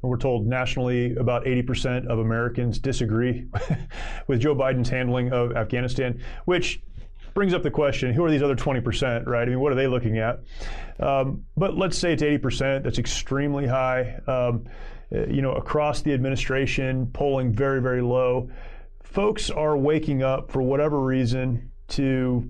we're 0.02 0.18
told 0.18 0.48
nationally 0.48 1.16
about 1.16 1.46
80% 1.46 2.08
of 2.08 2.20
Americans 2.20 2.80
disagree 2.80 3.48
with 4.28 4.40
Joe 4.40 4.56
Biden's 4.56 4.90
handling 4.90 5.32
of 5.32 5.56
Afghanistan, 5.56 6.24
which 6.46 6.82
brings 7.34 7.54
up 7.54 7.64
the 7.64 7.72
question 7.72 8.14
who 8.14 8.24
are 8.24 8.32
these 8.32 8.44
other 8.44 8.56
20%, 8.56 9.26
right? 9.26 9.44
I 9.44 9.46
mean, 9.46 9.60
what 9.60 9.72
are 9.72 9.76
they 9.76 9.88
looking 9.88 10.18
at? 10.18 10.40
Um, 11.00 11.46
but 11.58 11.78
let's 11.78 11.98
say 11.98 12.14
it's 12.14 12.24
80%. 12.24 12.84
That's 12.84 13.00
extremely 13.00 13.68
high. 13.68 14.20
Um, 14.28 14.66
you 15.12 15.42
know, 15.42 15.54
across 15.54 16.02
the 16.02 16.14
administration, 16.14 17.08
polling 17.08 17.54
very, 17.54 17.82
very 17.82 18.02
low 18.02 18.50
folks 19.12 19.50
are 19.50 19.78
waking 19.78 20.24
up 20.24 20.52
for 20.52 20.62
whatever 20.62 21.00
reason 21.00 21.70
to 21.90 22.50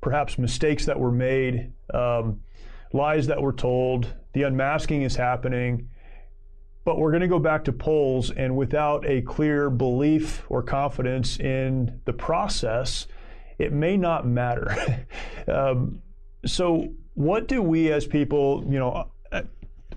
perhaps 0.00 0.38
mistakes 0.38 0.86
that 0.86 0.98
were 0.98 1.12
made, 1.12 1.72
um, 1.92 2.40
lies 2.92 3.28
that 3.28 3.40
were 3.40 3.52
told, 3.52 4.12
the 4.32 4.42
unmasking 4.42 5.02
is 5.02 5.14
happening. 5.14 5.88
But 6.84 6.98
we're 6.98 7.12
going 7.12 7.22
to 7.22 7.28
go 7.28 7.38
back 7.38 7.64
to 7.64 7.72
polls, 7.72 8.30
and 8.30 8.56
without 8.56 9.06
a 9.06 9.22
clear 9.22 9.70
belief 9.70 10.44
or 10.50 10.62
confidence 10.62 11.38
in 11.38 12.00
the 12.04 12.12
process, 12.12 13.06
it 13.58 13.72
may 13.72 13.96
not 13.96 14.26
matter. 14.26 15.06
um, 15.48 16.00
so, 16.44 16.88
what 17.14 17.48
do 17.48 17.62
we 17.62 17.92
as 17.92 18.06
people, 18.06 18.64
you 18.68 18.78
know, 18.78 19.08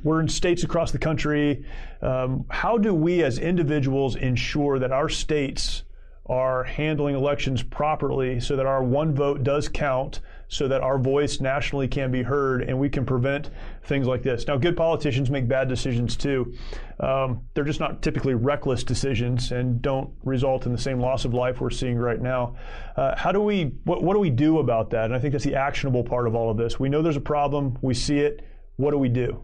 we're 0.04 0.22
in 0.22 0.28
states 0.28 0.63
across 0.63 0.91
the 0.91 1.00
country. 1.00 1.65
Um, 2.02 2.46
how 2.50 2.78
do 2.78 2.93
we 2.93 3.24
as 3.24 3.39
individuals 3.39 4.15
ensure 4.15 4.80
that 4.80 4.91
our 4.91 5.10
states 5.10 5.84
are 6.28 6.63
handling 6.63 7.15
elections 7.15 7.63
properly 7.63 8.39
so 8.39 8.56
that 8.56 8.65
our 8.65 8.84
one 8.84 9.15
vote 9.15 9.43
does 9.43 9.70
count, 9.70 10.20
so 10.50 10.68
that 10.68 10.82
our 10.82 10.98
voice 10.98 11.42
nationally 11.42 11.88
can 11.88 12.12
be 12.12 12.24
heard, 12.24 12.62
and 12.62 12.80
we 12.80 12.90
can 12.90 13.06
prevent 13.06 13.50
things 13.84 14.08
like 14.08 14.24
this. 14.24 14.48
Now, 14.48 14.58
good 14.58 14.78
politicians 14.78 15.30
make 15.30 15.48
bad 15.48 15.68
decisions 15.68 16.16
too. 16.16 16.54
Um, 17.00 17.42
they're 17.54 17.66
just 17.66 17.80
not 17.80 18.02
typically 18.02 18.34
reckless 18.34 18.84
decisions 18.84 19.52
and 19.52 19.82
don't 19.82 20.12
result 20.24 20.66
in 20.66 20.72
the 20.72 20.78
same 20.78 21.00
loss 21.00 21.26
of 21.26 21.34
life 21.34 21.60
we're 21.60 21.70
seeing 21.70 21.98
right 21.98 22.22
now. 22.22 22.56
Uh, 22.96 23.16
how 23.18 23.32
do 23.32 23.42
we, 23.42 23.74
what, 23.84 24.02
what 24.02 24.14
do 24.14 24.20
we 24.20 24.30
do 24.30 24.60
about 24.60 24.92
that? 24.92 25.06
And 25.06 25.16
I 25.16 25.20
think 25.20 25.34
that's 25.34 25.44
the 25.44 25.56
actionable 25.56 26.04
part 26.04 26.28
of 26.28 26.36
all 26.36 26.50
of 26.50 26.58
this. 26.58 26.80
We 26.80 26.90
know 26.90 27.02
there's 27.02 27.18
a 27.18 27.22
problem, 27.22 27.78
we 27.82 27.94
see 27.94 28.20
it. 28.20 28.42
What 28.78 28.92
do 28.92 28.98
we 28.98 29.10
do? 29.10 29.44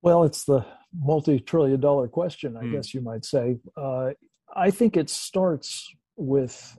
Well, 0.00 0.24
it's 0.24 0.44
the 0.44 0.64
multi 0.98 1.40
trillion 1.40 1.80
dollar 1.80 2.08
question, 2.08 2.56
I 2.56 2.62
mm. 2.64 2.72
guess 2.72 2.94
you 2.94 3.00
might 3.00 3.24
say. 3.24 3.58
Uh, 3.76 4.10
I 4.54 4.70
think 4.70 4.96
it 4.96 5.10
starts 5.10 5.92
with 6.16 6.78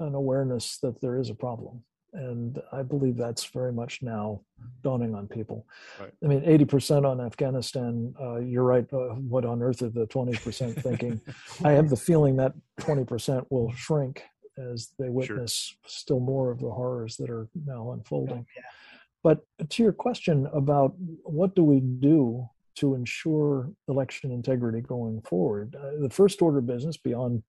an 0.00 0.14
awareness 0.14 0.78
that 0.78 1.00
there 1.00 1.18
is 1.18 1.30
a 1.30 1.34
problem. 1.34 1.82
And 2.12 2.60
I 2.72 2.82
believe 2.82 3.16
that's 3.16 3.44
very 3.44 3.72
much 3.72 4.02
now 4.02 4.40
dawning 4.82 5.14
on 5.14 5.28
people. 5.28 5.66
Right. 6.00 6.12
I 6.24 6.26
mean, 6.26 6.40
80% 6.40 7.06
on 7.06 7.20
Afghanistan, 7.20 8.12
uh, 8.20 8.38
you're 8.38 8.64
right. 8.64 8.86
Uh, 8.92 9.14
what 9.14 9.44
on 9.44 9.62
earth 9.62 9.82
are 9.82 9.90
the 9.90 10.08
20% 10.08 10.74
thinking? 10.82 11.20
I 11.64 11.72
have 11.72 11.88
the 11.88 11.96
feeling 11.96 12.36
that 12.36 12.52
20% 12.80 13.46
will 13.50 13.72
shrink 13.72 14.24
as 14.58 14.92
they 14.98 15.08
witness 15.08 15.54
sure. 15.54 15.78
still 15.86 16.20
more 16.20 16.50
of 16.50 16.58
the 16.58 16.70
horrors 16.70 17.16
that 17.18 17.30
are 17.30 17.48
now 17.64 17.92
unfolding. 17.92 18.44
Yeah. 18.56 18.62
But 19.22 19.44
to 19.68 19.82
your 19.82 19.92
question 19.92 20.48
about 20.52 20.94
what 21.22 21.54
do 21.54 21.62
we 21.62 21.80
do 21.80 22.48
to 22.80 22.94
ensure 22.94 23.70
election 23.88 24.30
integrity 24.32 24.80
going 24.80 25.20
forward. 25.22 25.76
Uh, 25.76 26.00
the 26.00 26.10
first 26.10 26.40
order 26.40 26.58
of 26.58 26.66
business, 26.66 26.96
beyond 26.96 27.42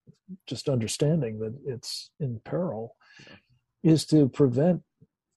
just 0.47 0.69
understanding 0.69 1.39
that 1.39 1.53
it's 1.65 2.11
in 2.19 2.39
peril, 2.43 2.95
yeah. 3.19 3.91
is 3.91 4.05
to 4.05 4.27
prevent 4.29 4.81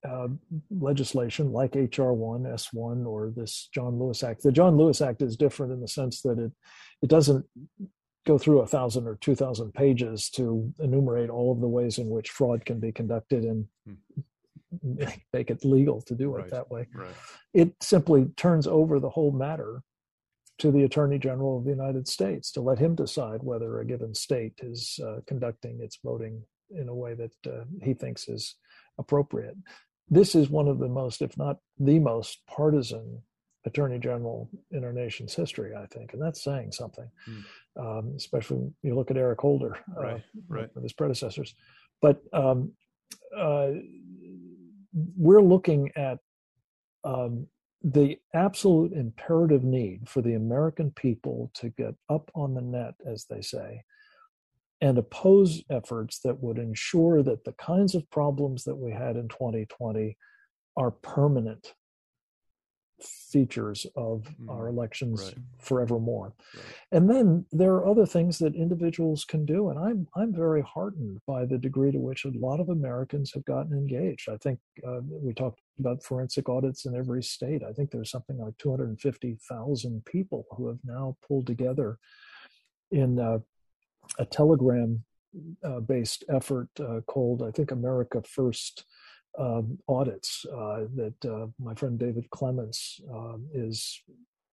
uh, 0.09 0.29
legislation 0.71 1.53
like 1.53 1.75
HR 1.75 2.13
one, 2.13 2.43
S1, 2.43 3.07
or 3.07 3.33
this 3.35 3.69
John 3.73 3.99
Lewis 3.99 4.23
Act. 4.23 4.43
The 4.43 4.53
John 4.53 4.77
Lewis 4.77 5.01
Act 5.01 5.23
is 5.23 5.37
different 5.37 5.73
in 5.73 5.81
the 5.81 5.89
sense 5.89 6.21
that 6.23 6.39
it 6.39 6.53
it 7.01 7.09
doesn't 7.09 7.47
go 8.27 8.37
through 8.37 8.61
a 8.61 8.67
thousand 8.67 9.07
or 9.07 9.17
two 9.21 9.35
thousand 9.35 9.73
pages 9.73 10.29
to 10.31 10.73
enumerate 10.81 11.31
all 11.31 11.53
of 11.53 11.61
the 11.61 11.69
ways 11.69 11.99
in 11.99 12.11
which 12.11 12.31
fraud 12.31 12.65
can 12.67 12.81
be 12.81 12.93
conducted 12.93 13.45
and 13.45 13.67
hmm 13.87 13.95
make 15.33 15.51
it 15.51 15.65
legal 15.65 16.03
to 16.03 16.15
do 16.15 16.35
it 16.35 16.43
right, 16.43 16.51
that 16.51 16.71
way. 16.71 16.87
Right. 16.95 17.15
It 17.53 17.75
simply 17.81 18.27
turns 18.37 18.67
over 18.67 19.01
the 19.01 19.11
whole 19.11 19.33
matter 19.33 19.83
to 20.59 20.71
the 20.71 20.85
Attorney 20.85 21.19
General 21.19 21.59
of 21.59 21.65
the 21.65 21.71
United 21.71 22.07
States 22.07 22.53
to 22.53 22.61
let 22.61 22.79
him 22.79 22.95
decide 22.95 23.43
whether 23.43 23.81
a 23.81 23.87
given 23.87 24.15
state 24.15 24.55
is 24.63 25.01
uh, 25.05 25.21
conducting 25.27 25.81
its 25.81 25.99
voting 26.05 26.43
in 26.71 26.89
a 26.89 26.95
way 26.95 27.15
that 27.15 27.33
uh, 27.47 27.65
he 27.83 27.95
thinks 27.95 28.29
is 28.29 28.57
appropriate. 28.99 29.57
This 30.09 30.35
is 30.35 30.51
one 30.51 30.69
of 30.69 30.79
the 30.79 30.89
most, 30.89 31.23
if 31.23 31.37
not 31.37 31.59
the 31.79 31.99
most, 31.99 32.43
partisan 32.47 33.23
attorney 33.67 33.99
general 33.99 34.51
in 34.71 34.85
our 34.85 34.93
nation's 34.93 35.35
history, 35.35 35.73
I 35.75 35.87
think, 35.87 36.13
and 36.13 36.23
that's 36.23 36.45
saying 36.45 36.73
something. 36.73 37.09
Mm. 37.29 37.45
Um, 37.77 38.13
especially 38.17 38.59
when 38.59 38.75
you 38.83 38.95
look 38.95 39.11
at 39.11 39.17
Eric 39.17 39.41
Holder, 39.41 39.77
uh, 39.97 40.01
right, 40.01 40.23
right. 40.49 40.71
his 40.81 40.93
predecessors. 40.93 41.55
But 42.01 42.23
um, 42.33 42.73
uh, 43.37 43.71
we're 44.95 45.43
looking 45.43 45.91
at 45.97 46.19
um, 47.05 47.47
the 47.83 48.19
absolute 48.35 48.93
imperative 48.93 49.63
need 49.63 50.09
for 50.09 50.23
the 50.23 50.35
American 50.35 50.91
people 50.93 51.51
to 51.55 51.69
get 51.71 51.95
up 52.09 52.31
on 52.35 52.55
the 52.55 52.63
net, 52.63 52.95
as 53.07 53.27
they 53.29 53.43
say, 53.43 53.83
and 54.81 54.97
oppose 54.97 55.63
efforts 55.71 56.21
that 56.21 56.43
would 56.43 56.59
ensure 56.59 57.23
that 57.23 57.45
the 57.45 57.53
kinds 57.53 57.95
of 57.95 58.09
problems 58.11 58.65
that 58.65 58.77
we 58.77 58.91
had 58.91 59.17
in 59.17 59.29
2020 59.29 60.17
are 60.77 60.91
permanent 60.91 61.75
features 63.01 63.87
of 63.97 64.29
mm, 64.41 64.49
our 64.49 64.69
elections 64.69 65.23
right. 65.25 65.45
forevermore. 65.59 66.35
Right. 66.55 66.65
And 66.93 67.11
then 67.11 67.45
there 67.53 67.73
are 67.75 67.87
other 67.87 68.07
things 68.07 68.39
that 68.39 68.55
individuals 68.55 69.25
can 69.25 69.45
do. 69.45 69.71
And 69.71 69.79
I'm, 69.79 70.07
I'm 70.17 70.33
very 70.33 70.63
heartened 70.63 71.21
by 71.27 71.45
the 71.45 71.59
degree 71.59 71.91
to 71.93 71.99
which 71.99 72.25
a 72.25 72.31
lot 72.35 72.61
of 72.61 72.69
Americans 72.69 73.33
have 73.35 73.45
gotten 73.45 73.73
engaged. 73.73 74.29
I 74.29 74.37
think 74.37 74.61
uh, 74.87 75.01
we 75.05 75.35
talked 75.35 75.61
about 75.79 76.03
forensic 76.05 76.49
audits 76.49 76.87
in 76.87 76.95
every 76.95 77.23
state. 77.23 77.63
I 77.69 77.73
think 77.73 77.91
there's 77.91 78.11
something 78.11 78.39
like 78.39 78.57
250,000 78.59 80.05
people 80.05 80.47
who 80.57 80.69
have 80.69 80.79
now 80.85 81.17
pulled 81.27 81.47
together 81.47 81.99
in 82.91 83.19
uh, 83.19 83.39
a 84.19 84.25
Telegram 84.25 85.03
uh, 85.65 85.81
based 85.81 86.25
effort 86.29 86.69
uh, 86.79 87.01
called, 87.07 87.43
I 87.43 87.51
think, 87.51 87.73
America 87.73 88.23
First 88.23 88.85
um, 89.39 89.79
audits 89.89 90.47
uh, 90.47 90.85
that 90.95 91.25
uh, 91.25 91.47
my 91.59 91.75
friend 91.75 91.99
David 91.99 92.29
Clements 92.31 93.01
uh, 93.13 93.37
is 93.53 94.01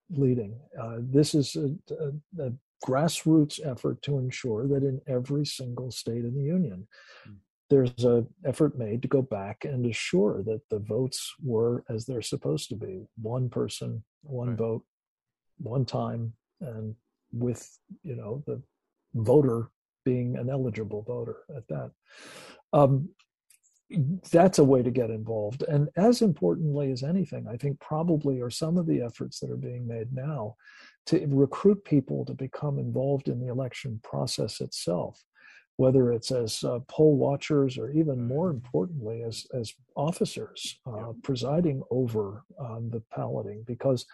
leading. 0.09 0.59
Uh, 0.79 0.97
this 0.99 1.35
is 1.35 1.55
a, 1.55 1.75
a, 1.93 2.47
a, 2.47 2.51
grassroots 2.83 3.59
effort 3.63 4.01
to 4.01 4.17
ensure 4.17 4.67
that 4.67 4.81
in 4.81 4.99
every 5.07 5.45
single 5.45 5.91
state 5.91 6.25
in 6.25 6.33
the 6.33 6.41
union, 6.41 6.87
mm. 7.29 7.35
there's 7.69 8.03
an 8.03 8.27
effort 8.43 8.75
made 8.75 9.03
to 9.03 9.07
go 9.07 9.21
back 9.21 9.65
and 9.65 9.85
assure 9.85 10.41
that 10.41 10.61
the 10.71 10.79
votes 10.79 11.31
were 11.43 11.83
as 11.89 12.05
they're 12.05 12.23
supposed 12.23 12.69
to 12.69 12.75
be: 12.75 13.05
one 13.21 13.49
person, 13.49 14.03
one 14.23 14.49
right. 14.49 14.57
vote, 14.57 14.83
one 15.59 15.85
time, 15.85 16.33
and 16.59 16.95
with 17.31 17.77
you 18.01 18.15
know 18.15 18.43
the 18.47 18.59
voter 19.13 19.69
being 20.03 20.35
an 20.37 20.49
eligible 20.49 21.03
voter 21.03 21.43
at 21.55 21.67
that. 21.67 21.91
Um, 22.73 23.09
that's 24.32 24.60
a 24.60 24.63
way 24.63 24.82
to 24.82 24.91
get 24.91 25.10
involved. 25.10 25.63
And 25.63 25.89
as 25.95 26.21
importantly 26.21 26.91
as 26.91 27.04
anything, 27.04 27.47
I 27.47 27.58
think 27.58 27.80
probably 27.80 28.41
are 28.41 28.49
some 28.49 28.77
of 28.77 28.86
the 28.86 29.01
efforts 29.01 29.39
that 29.39 29.51
are 29.51 29.58
being 29.58 29.88
made 29.88 30.13
now 30.13 30.56
to 31.08 31.25
recruit 31.27 31.84
people 31.84 32.25
to 32.25 32.34
become 32.34 32.77
involved 32.77 33.27
in 33.27 33.39
the 33.39 33.47
election 33.51 33.99
process 34.04 34.62
itself, 34.62 35.23
whether 35.77 36.12
it's 36.12 36.32
as 36.32 36.63
uh, 36.63 36.80
poll 36.88 37.17
watchers 37.17 37.77
or 37.77 37.89
even 37.91 38.27
more 38.27 38.49
importantly 38.49 39.23
as, 39.23 39.45
as 39.54 39.73
officers 39.95 40.80
uh, 40.86 41.13
presiding 41.23 41.82
over 41.89 42.43
um, 42.60 42.89
the 42.91 43.01
balloting. 43.15 43.63
Because 43.65 44.06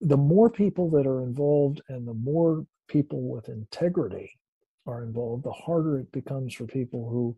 the 0.00 0.16
more 0.16 0.50
people 0.50 0.90
that 0.90 1.06
are 1.06 1.22
involved 1.22 1.80
and 1.88 2.06
the 2.06 2.14
more 2.14 2.66
people 2.88 3.22
with 3.22 3.48
integrity 3.48 4.38
are 4.86 5.02
involved, 5.02 5.44
the 5.44 5.52
harder 5.52 5.98
it 5.98 6.10
becomes 6.12 6.54
for 6.54 6.66
people 6.66 7.08
who 7.08 7.36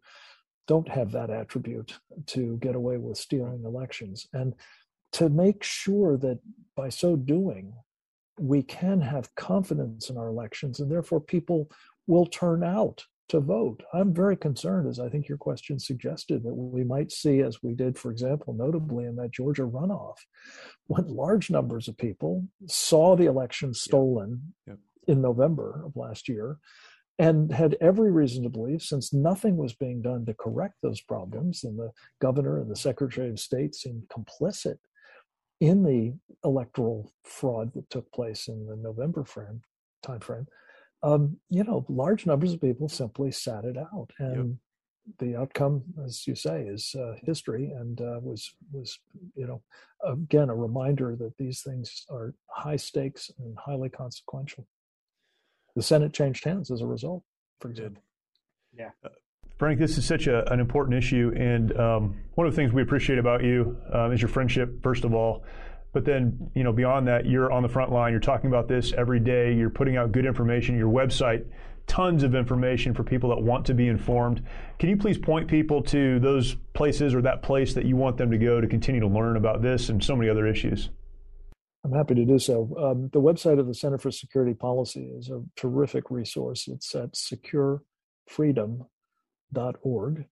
don't 0.68 0.88
have 0.88 1.11
that 1.12 1.31
attribute 1.31 1.98
to 2.26 2.59
get 2.59 2.76
away 2.76 2.98
with 2.98 3.16
stealing 3.18 3.64
elections. 3.64 4.28
And 4.33 4.54
to 5.12 5.28
make 5.31 5.64
sure 5.64 6.16
that 6.18 6.38
by 6.76 6.90
so 6.90 7.16
doing, 7.16 7.72
we 8.38 8.62
can 8.62 9.00
have 9.00 9.35
confidence 9.35 10.11
in 10.11 10.16
our 10.16 10.28
elections 10.28 10.78
and 10.78 10.92
therefore 10.92 11.20
people 11.20 11.68
will 12.07 12.26
turn 12.26 12.62
out 12.62 13.04
to 13.31 13.40
vote. 13.40 13.83
I'm 13.92 14.14
very 14.14 14.37
concerned, 14.37 14.88
as 14.88 15.00
I 15.00 15.09
think 15.09 15.28
your 15.28 15.38
question 15.38 15.78
suggested, 15.78 16.42
that 16.44 16.54
we 16.54 16.83
might 16.85 17.12
see, 17.12 17.40
as 17.40 17.62
we 17.62 17.74
did, 17.74 17.98
for 17.98 18.11
example, 18.11 18.54
notably 18.54 19.04
in 19.04 19.16
that 19.16 19.33
Georgia 19.33 19.64
runoff, 19.66 20.16
when 20.87 21.07
large 21.09 21.50
numbers 21.50 21.88
of 21.88 21.98
people 21.98 22.46
saw 22.66 23.16
the 23.16 23.26
election 23.26 23.74
stolen 23.74 24.54
yep. 24.66 24.78
Yep. 25.07 25.16
in 25.16 25.22
November 25.22 25.83
of 25.85 25.96
last 25.96 26.28
year 26.28 26.59
and 27.18 27.52
had 27.52 27.76
every 27.81 28.12
reason 28.12 28.42
to 28.44 28.48
believe, 28.48 28.83
since 28.83 29.12
nothing 29.12 29.57
was 29.57 29.74
being 29.74 30.02
done 30.02 30.24
to 30.26 30.35
correct 30.35 30.74
those 30.83 31.00
problems, 31.00 31.64
and 31.64 31.78
the 31.78 31.90
governor 32.20 32.61
and 32.61 32.70
the 32.70 32.76
secretary 32.76 33.28
of 33.31 33.40
state 33.40 33.74
seemed 33.74 34.04
complicit 34.09 34.78
in 35.61 35.83
the 35.83 36.14
electoral 36.44 37.12
fraud 37.24 37.72
that 37.74 37.90
took 37.90 38.11
place 38.12 38.46
in 38.48 38.66
the 38.66 38.76
November 38.76 39.24
frame 39.24 39.62
timeframe, 40.07 40.46
um, 41.02 41.37
you 41.48 41.64
know, 41.64 41.85
large 41.88 42.26
numbers 42.26 42.52
of 42.52 42.61
people 42.61 42.88
simply 42.88 43.31
sat 43.31 43.64
it 43.64 43.76
out, 43.76 44.11
and 44.18 44.59
yep. 45.07 45.16
the 45.18 45.37
outcome, 45.37 45.83
as 46.04 46.26
you 46.26 46.35
say, 46.35 46.62
is 46.62 46.94
uh, 46.98 47.14
history, 47.22 47.70
and 47.70 48.00
uh, 48.00 48.18
was 48.22 48.52
was 48.72 48.98
you 49.35 49.46
know, 49.46 49.62
again 50.04 50.50
a 50.50 50.54
reminder 50.54 51.16
that 51.16 51.37
these 51.37 51.62
things 51.62 52.04
are 52.11 52.35
high 52.48 52.76
stakes 52.76 53.31
and 53.38 53.57
highly 53.59 53.88
consequential 53.88 54.66
the 55.79 55.83
Senate 55.85 56.12
changed 56.12 56.45
hands 56.45 56.73
as 56.73 56.81
a 56.81 56.87
result, 56.87 57.23
for 57.61 57.71
example. 57.71 58.03
Yeah. 58.77 58.91
Uh, 59.05 59.11
Frank, 59.59 59.79
this 59.79 59.97
is 59.97 60.05
such 60.05 60.27
a, 60.27 60.53
an 60.53 60.59
important 60.59 60.99
issue, 60.99 61.33
and 61.37 61.77
um, 61.79 62.17
one 62.35 62.49
of 62.49 62.53
the 62.53 62.57
things 62.57 62.73
we 62.73 62.83
appreciate 62.83 63.21
about 63.21 63.45
you 63.45 63.77
um, 63.93 64.11
is 64.11 64.21
your 64.21 64.29
friendship, 64.29 64.83
first 64.83 65.05
of 65.05 65.14
all. 65.14 65.45
But 65.93 66.05
then, 66.05 66.51
you 66.57 66.64
know, 66.64 66.73
beyond 66.73 67.07
that, 67.07 67.27
you're 67.27 67.53
on 67.53 67.62
the 67.62 67.69
front 67.69 67.93
line. 67.93 68.11
You're 68.12 68.19
talking 68.19 68.49
about 68.49 68.67
this 68.67 68.93
every 68.93 69.21
day. 69.21 69.55
You're 69.55 69.71
putting 69.71 69.97
out 69.97 70.11
good 70.11 70.27
information. 70.27 70.77
Your 70.77 70.93
website, 70.93 71.47
tons 71.87 72.25
of 72.25 72.35
information 72.35 72.93
for 72.93 73.05
people 73.05 73.31
that 73.31 73.41
want 73.41 73.64
to 73.67 73.75
be 73.75 73.87
informed. 73.87 74.43
Can 74.81 74.88
you 74.88 74.97
please 74.97 75.17
point 75.17 75.47
people 75.47 75.81
to 75.85 76.19
those 76.19 76.57
places 76.75 77.14
or 77.14 77.23
that 77.23 77.43
place 77.43 77.73
that 77.75 77.85
you 77.85 77.95
want 77.95 78.17
them 78.17 78.33
to 78.33 78.38
go 78.38 78.61
to 78.61 78.67
continue 78.67 79.01
to 79.01 79.07
learn 79.07 79.37
about 79.37 79.62
this 79.62 79.91
and 79.91 80.03
so 80.03 80.17
many 80.17 80.29
other 80.29 80.45
issues? 80.45 80.91
I'm 81.85 81.93
happy 81.93 82.14
to 82.14 82.25
do 82.25 82.38
so. 82.38 82.75
Um, 82.79 83.11
the 83.12 83.21
website 83.21 83.59
of 83.59 83.67
the 83.67 83.75
Center 83.75 83.99
for 83.99 84.11
Security 84.11 84.55
Policy 84.55 85.11
is 85.17 85.31
a 85.31 85.43
terrific 85.57 86.11
resource. 86.11 86.69
It's 86.69 86.95
at 86.95 87.17
secure 87.17 87.83
presentfreedom.org. 88.29 90.27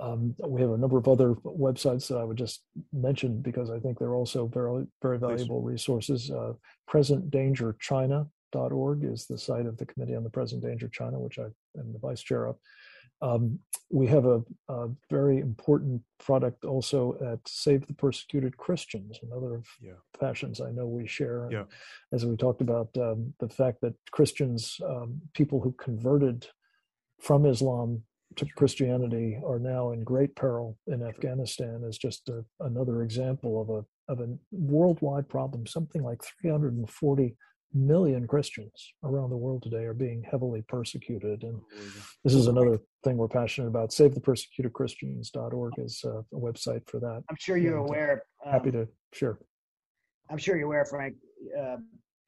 Um, 0.00 0.34
we 0.46 0.60
have 0.60 0.70
a 0.70 0.78
number 0.78 0.98
of 0.98 1.06
other 1.06 1.34
websites 1.44 2.08
that 2.08 2.16
I 2.16 2.24
would 2.24 2.36
just 2.36 2.64
mention 2.92 3.40
because 3.40 3.70
I 3.70 3.78
think 3.78 3.98
they're 3.98 4.16
also 4.16 4.48
very, 4.48 4.86
very 5.00 5.18
valuable 5.18 5.62
resources. 5.62 6.28
Uh, 6.30 6.54
presentdangerchina.org 6.90 9.04
is 9.04 9.26
the 9.26 9.38
site 9.38 9.66
of 9.66 9.76
the 9.76 9.86
Committee 9.86 10.16
on 10.16 10.24
the 10.24 10.30
Present 10.30 10.62
Danger 10.62 10.88
China, 10.88 11.20
which 11.20 11.38
I 11.38 11.44
am 11.78 11.92
the 11.92 12.00
vice 12.00 12.22
chair 12.22 12.46
of. 12.46 12.56
Um, 13.22 13.60
we 13.88 14.06
have 14.08 14.24
a, 14.24 14.42
a, 14.68 14.88
very 15.10 15.38
important 15.38 16.02
product 16.18 16.64
also 16.64 17.16
at 17.32 17.38
Save 17.46 17.86
the 17.86 17.94
Persecuted 17.94 18.56
Christians, 18.56 19.20
another 19.22 19.54
of 19.54 19.66
yeah. 19.80 19.92
passions 20.18 20.60
I 20.60 20.70
know 20.72 20.86
we 20.86 21.06
share. 21.06 21.48
Yeah. 21.50 21.64
As 22.12 22.26
we 22.26 22.36
talked 22.36 22.62
about 22.62 22.88
um, 22.96 23.32
the 23.38 23.48
fact 23.48 23.80
that 23.82 23.94
Christians, 24.10 24.76
um, 24.84 25.20
people 25.34 25.60
who 25.60 25.72
converted 25.72 26.48
from 27.20 27.46
Islam 27.46 28.02
to 28.36 28.46
Christianity, 28.56 29.38
are 29.46 29.58
now 29.58 29.92
in 29.92 30.02
great 30.02 30.34
peril 30.34 30.78
in 30.88 31.02
Afghanistan, 31.02 31.84
is 31.86 31.98
just 31.98 32.28
a, 32.28 32.44
another 32.60 33.02
example 33.02 33.60
of 33.60 33.70
a 33.70 33.84
of 34.12 34.20
a 34.20 34.28
worldwide 34.50 35.28
problem. 35.28 35.66
Something 35.66 36.02
like 36.02 36.22
340 36.40 37.36
million 37.74 38.26
Christians 38.26 38.92
around 39.04 39.30
the 39.30 39.36
world 39.36 39.62
today 39.62 39.84
are 39.84 39.94
being 39.94 40.22
heavily 40.28 40.62
persecuted. 40.68 41.42
And 41.42 41.60
this 42.24 42.34
is 42.34 42.46
another 42.46 42.78
thing 43.04 43.16
we're 43.16 43.28
passionate 43.28 43.68
about. 43.68 43.90
SaveThePersecutedChristians.org 43.90 45.72
is 45.78 46.04
a, 46.04 46.18
a 46.34 46.38
website 46.38 46.88
for 46.88 47.00
that. 47.00 47.22
I'm 47.28 47.36
sure 47.38 47.56
you're 47.56 47.78
and, 47.78 47.88
uh, 47.88 47.92
aware. 47.92 48.22
Um, 48.44 48.52
happy 48.52 48.70
to 48.72 48.88
share. 49.12 49.38
I'm 50.30 50.38
sure 50.38 50.56
you're 50.56 50.66
aware, 50.66 50.84
Frank, 50.84 51.14
uh, 51.58 51.76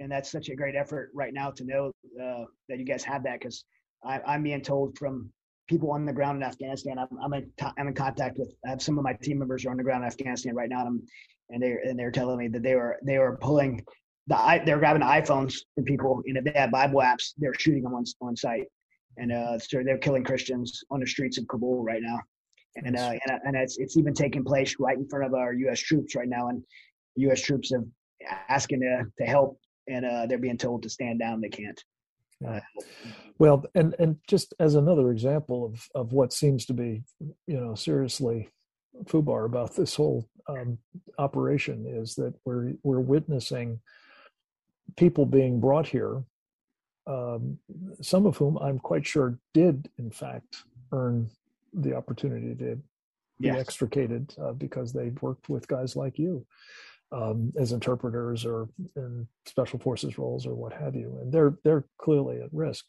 and 0.00 0.10
that's 0.10 0.30
such 0.30 0.48
a 0.48 0.56
great 0.56 0.74
effort 0.74 1.10
right 1.14 1.32
now 1.32 1.50
to 1.52 1.64
know 1.64 1.92
uh, 2.22 2.44
that 2.68 2.78
you 2.78 2.84
guys 2.84 3.04
have 3.04 3.22
that 3.24 3.40
because 3.40 3.64
I'm 4.04 4.42
being 4.42 4.60
told 4.60 4.98
from 4.98 5.30
people 5.66 5.90
on 5.92 6.04
the 6.04 6.12
ground 6.12 6.36
in 6.36 6.42
Afghanistan. 6.42 6.98
I'm, 6.98 7.08
I'm, 7.22 7.32
in, 7.32 7.50
I'm 7.78 7.88
in 7.88 7.94
contact 7.94 8.38
with. 8.38 8.52
I 8.66 8.70
have 8.70 8.82
some 8.82 8.98
of 8.98 9.04
my 9.04 9.14
team 9.14 9.38
members 9.38 9.64
are 9.64 9.70
on 9.70 9.76
the 9.76 9.82
ground 9.82 10.04
in 10.04 10.08
Afghanistan 10.08 10.54
right 10.54 10.68
now, 10.68 10.86
and, 10.86 11.00
and 11.50 11.62
they 11.62 11.76
and 11.84 11.98
they're 11.98 12.10
telling 12.10 12.38
me 12.38 12.48
that 12.48 12.62
they 12.62 12.74
were 12.74 12.98
they 13.04 13.18
were 13.18 13.38
pulling 13.40 13.84
the 14.26 14.62
they're 14.64 14.78
grabbing 14.78 15.02
iPhones 15.02 15.56
from 15.74 15.84
people, 15.84 16.22
and 16.26 16.36
if 16.36 16.44
they 16.44 16.58
have 16.58 16.70
Bible 16.70 17.00
apps, 17.00 17.32
they're 17.36 17.54
shooting 17.54 17.82
them 17.82 17.94
on 17.94 18.04
on 18.20 18.36
site, 18.36 18.66
and 19.16 19.32
uh, 19.32 19.58
so 19.58 19.82
they're 19.84 19.98
killing 19.98 20.24
Christians 20.24 20.82
on 20.90 21.00
the 21.00 21.06
streets 21.06 21.38
of 21.38 21.46
Kabul 21.48 21.82
right 21.82 22.00
now, 22.02 22.20
and 22.76 22.96
uh, 22.96 23.12
and, 23.26 23.40
and 23.44 23.56
it's 23.56 23.78
it's 23.78 23.96
even 23.96 24.14
taking 24.14 24.44
place 24.44 24.76
right 24.78 24.96
in 24.96 25.08
front 25.08 25.26
of 25.26 25.34
our 25.34 25.52
U.S. 25.52 25.80
troops 25.80 26.14
right 26.14 26.28
now, 26.28 26.48
and 26.48 26.62
U.S. 27.16 27.40
troops 27.40 27.72
have 27.72 27.84
asking 28.48 28.80
to 28.80 29.04
to 29.18 29.24
help, 29.28 29.58
and 29.88 30.04
uh, 30.04 30.26
they're 30.26 30.38
being 30.38 30.58
told 30.58 30.82
to 30.82 30.90
stand 30.90 31.18
down. 31.18 31.40
They 31.40 31.48
can't. 31.48 31.82
Uh, 32.46 32.60
well, 33.38 33.64
and 33.74 33.94
and 33.98 34.16
just 34.28 34.54
as 34.58 34.74
another 34.74 35.10
example 35.10 35.66
of 35.66 35.86
of 35.94 36.12
what 36.12 36.32
seems 36.32 36.66
to 36.66 36.74
be, 36.74 37.02
you 37.46 37.60
know, 37.60 37.74
seriously 37.74 38.48
foobar 39.04 39.44
about 39.44 39.74
this 39.74 39.96
whole 39.96 40.28
um, 40.48 40.78
operation 41.18 41.84
is 41.86 42.14
that 42.14 42.34
we're 42.44 42.72
we're 42.82 43.00
witnessing 43.00 43.80
people 44.96 45.26
being 45.26 45.60
brought 45.60 45.86
here, 45.86 46.22
um, 47.06 47.58
some 48.00 48.26
of 48.26 48.36
whom 48.36 48.56
I'm 48.58 48.78
quite 48.78 49.06
sure 49.06 49.38
did, 49.52 49.88
in 49.98 50.10
fact, 50.10 50.64
earn 50.92 51.28
the 51.72 51.94
opportunity 51.94 52.54
to 52.54 52.76
be 53.40 53.48
yes. 53.48 53.58
extricated 53.58 54.34
uh, 54.40 54.52
because 54.52 54.92
they 54.92 55.10
worked 55.20 55.48
with 55.48 55.68
guys 55.68 55.96
like 55.96 56.18
you 56.18 56.46
um, 57.12 57.52
as 57.58 57.72
interpreters 57.72 58.44
or 58.44 58.68
in 58.96 59.26
special 59.46 59.78
forces 59.78 60.18
roles 60.18 60.46
or 60.46 60.54
what 60.54 60.72
have 60.72 60.94
you, 60.94 61.18
and 61.20 61.32
they're 61.32 61.56
they're 61.62 61.84
clearly 61.98 62.40
at 62.40 62.52
risk, 62.52 62.84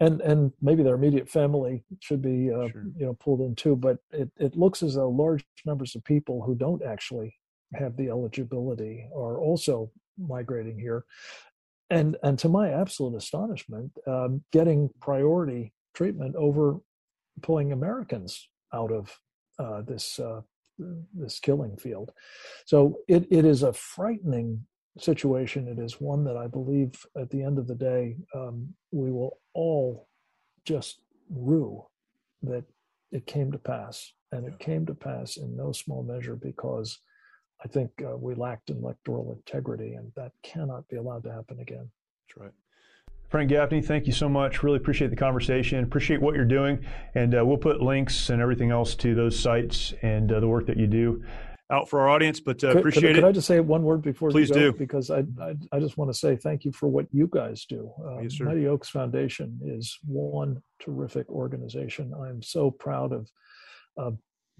and 0.00 0.20
and 0.22 0.52
maybe 0.60 0.82
their 0.82 0.96
immediate 0.96 1.28
family 1.28 1.84
should 2.00 2.20
be 2.22 2.50
uh, 2.50 2.68
sure. 2.68 2.84
you 2.96 3.06
know 3.06 3.14
pulled 3.14 3.40
in 3.40 3.54
too. 3.54 3.76
But 3.76 3.98
it 4.10 4.30
it 4.38 4.56
looks 4.56 4.82
as 4.82 4.94
though 4.94 5.10
large 5.10 5.44
numbers 5.64 5.94
of 5.94 6.04
people 6.04 6.42
who 6.42 6.54
don't 6.54 6.82
actually 6.82 7.34
have 7.74 7.96
the 7.96 8.08
eligibility 8.08 9.08
are 9.14 9.38
also 9.38 9.90
migrating 10.20 10.78
here, 10.78 11.04
and 11.88 12.16
and 12.22 12.38
to 12.38 12.48
my 12.48 12.70
absolute 12.70 13.16
astonishment, 13.16 13.92
um, 14.06 14.42
getting 14.52 14.90
priority 15.00 15.72
treatment 15.94 16.36
over 16.36 16.78
pulling 17.42 17.72
Americans 17.72 18.48
out 18.72 18.92
of 18.92 19.18
uh, 19.58 19.82
this 19.82 20.18
uh, 20.18 20.40
this 21.14 21.40
killing 21.40 21.76
field. 21.76 22.12
So 22.66 22.98
it 23.08 23.26
it 23.30 23.44
is 23.44 23.62
a 23.62 23.72
frightening 23.72 24.66
situation. 24.98 25.68
It 25.68 25.78
is 25.78 26.00
one 26.00 26.24
that 26.24 26.36
I 26.36 26.46
believe 26.46 27.06
at 27.16 27.30
the 27.30 27.42
end 27.42 27.58
of 27.58 27.66
the 27.66 27.74
day 27.74 28.16
um, 28.34 28.74
we 28.90 29.10
will 29.10 29.38
all 29.54 30.08
just 30.64 31.00
rue 31.30 31.84
that 32.42 32.64
it 33.12 33.26
came 33.26 33.52
to 33.52 33.58
pass, 33.58 34.12
and 34.32 34.46
it 34.46 34.58
came 34.58 34.86
to 34.86 34.94
pass 34.94 35.36
in 35.36 35.56
no 35.56 35.72
small 35.72 36.02
measure 36.02 36.36
because 36.36 36.98
I 37.62 37.68
think 37.68 37.90
uh, 38.02 38.16
we 38.16 38.34
lacked 38.34 38.70
electoral 38.70 39.32
integrity, 39.32 39.94
and 39.94 40.10
that 40.16 40.32
cannot 40.42 40.88
be 40.88 40.96
allowed 40.96 41.22
to 41.24 41.32
happen 41.32 41.60
again. 41.60 41.90
That's 42.26 42.40
right. 42.40 42.52
Frank 43.28 43.48
Gaffney, 43.48 43.80
thank 43.80 44.06
you 44.06 44.12
so 44.12 44.28
much. 44.28 44.62
Really 44.62 44.78
appreciate 44.78 45.10
the 45.10 45.16
conversation. 45.16 45.84
Appreciate 45.84 46.20
what 46.20 46.34
you're 46.34 46.44
doing, 46.44 46.84
and 47.14 47.36
uh, 47.36 47.44
we'll 47.44 47.58
put 47.58 47.80
links 47.80 48.30
and 48.30 48.42
everything 48.42 48.70
else 48.70 48.94
to 48.96 49.14
those 49.14 49.38
sites 49.38 49.94
and 50.02 50.32
uh, 50.32 50.40
the 50.40 50.48
work 50.48 50.66
that 50.66 50.76
you 50.76 50.88
do 50.88 51.22
out 51.70 51.88
for 51.88 52.00
our 52.00 52.08
audience. 52.08 52.40
But 52.40 52.62
uh, 52.64 52.72
could, 52.72 52.78
appreciate 52.78 53.02
could, 53.02 53.10
it. 53.10 53.14
Could 53.20 53.28
I 53.28 53.32
just 53.32 53.46
say 53.46 53.60
one 53.60 53.82
word 53.82 54.02
before 54.02 54.30
Please 54.30 54.50
do? 54.50 54.72
Because 54.72 55.10
I, 55.10 55.24
I, 55.40 55.54
I 55.72 55.78
just 55.78 55.96
want 55.96 56.10
to 56.10 56.18
say 56.18 56.36
thank 56.36 56.64
you 56.64 56.72
for 56.72 56.88
what 56.88 57.06
you 57.12 57.28
guys 57.32 57.64
do. 57.66 57.92
Um, 58.04 58.24
yes, 58.24 58.36
sir. 58.36 58.44
Mighty 58.44 58.66
Oaks 58.66 58.88
Foundation 58.90 59.58
is 59.64 59.96
one 60.04 60.60
terrific 60.80 61.28
organization. 61.30 62.12
I'm 62.20 62.42
so 62.42 62.70
proud 62.70 63.12
of 63.12 63.30
uh, 63.96 64.10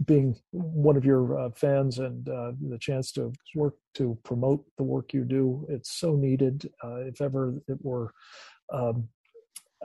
being 0.05 0.37
one 0.53 0.97
of 0.97 1.05
your 1.05 1.39
uh, 1.39 1.51
fans 1.51 1.99
and 1.99 2.29
uh, 2.29 2.53
the 2.69 2.79
chance 2.79 3.13
to 3.13 3.33
work 3.55 3.75
to 3.95 4.17
promote 4.23 4.65
the 4.79 4.83
work 4.83 5.13
you 5.13 5.25
do. 5.25 5.67
It's 5.69 5.93
so 5.93 6.17
needed. 6.17 6.71
Uh, 6.83 7.01
if 7.01 7.21
ever 7.21 7.61
it 7.69 7.79
were 7.83 8.13
um, 8.73 9.09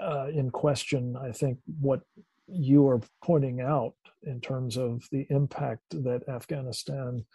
uh, 0.01 0.27
in 0.27 0.51
question, 0.51 1.17
I 1.17 1.31
think 1.31 1.57
what 1.79 2.01
you 2.47 2.87
are 2.87 3.01
pointing 3.23 3.61
out 3.61 3.95
in 4.23 4.39
terms 4.39 4.77
of 4.77 5.03
the 5.11 5.25
impact 5.29 5.83
that 6.03 6.27
Afghanistan 6.29 7.25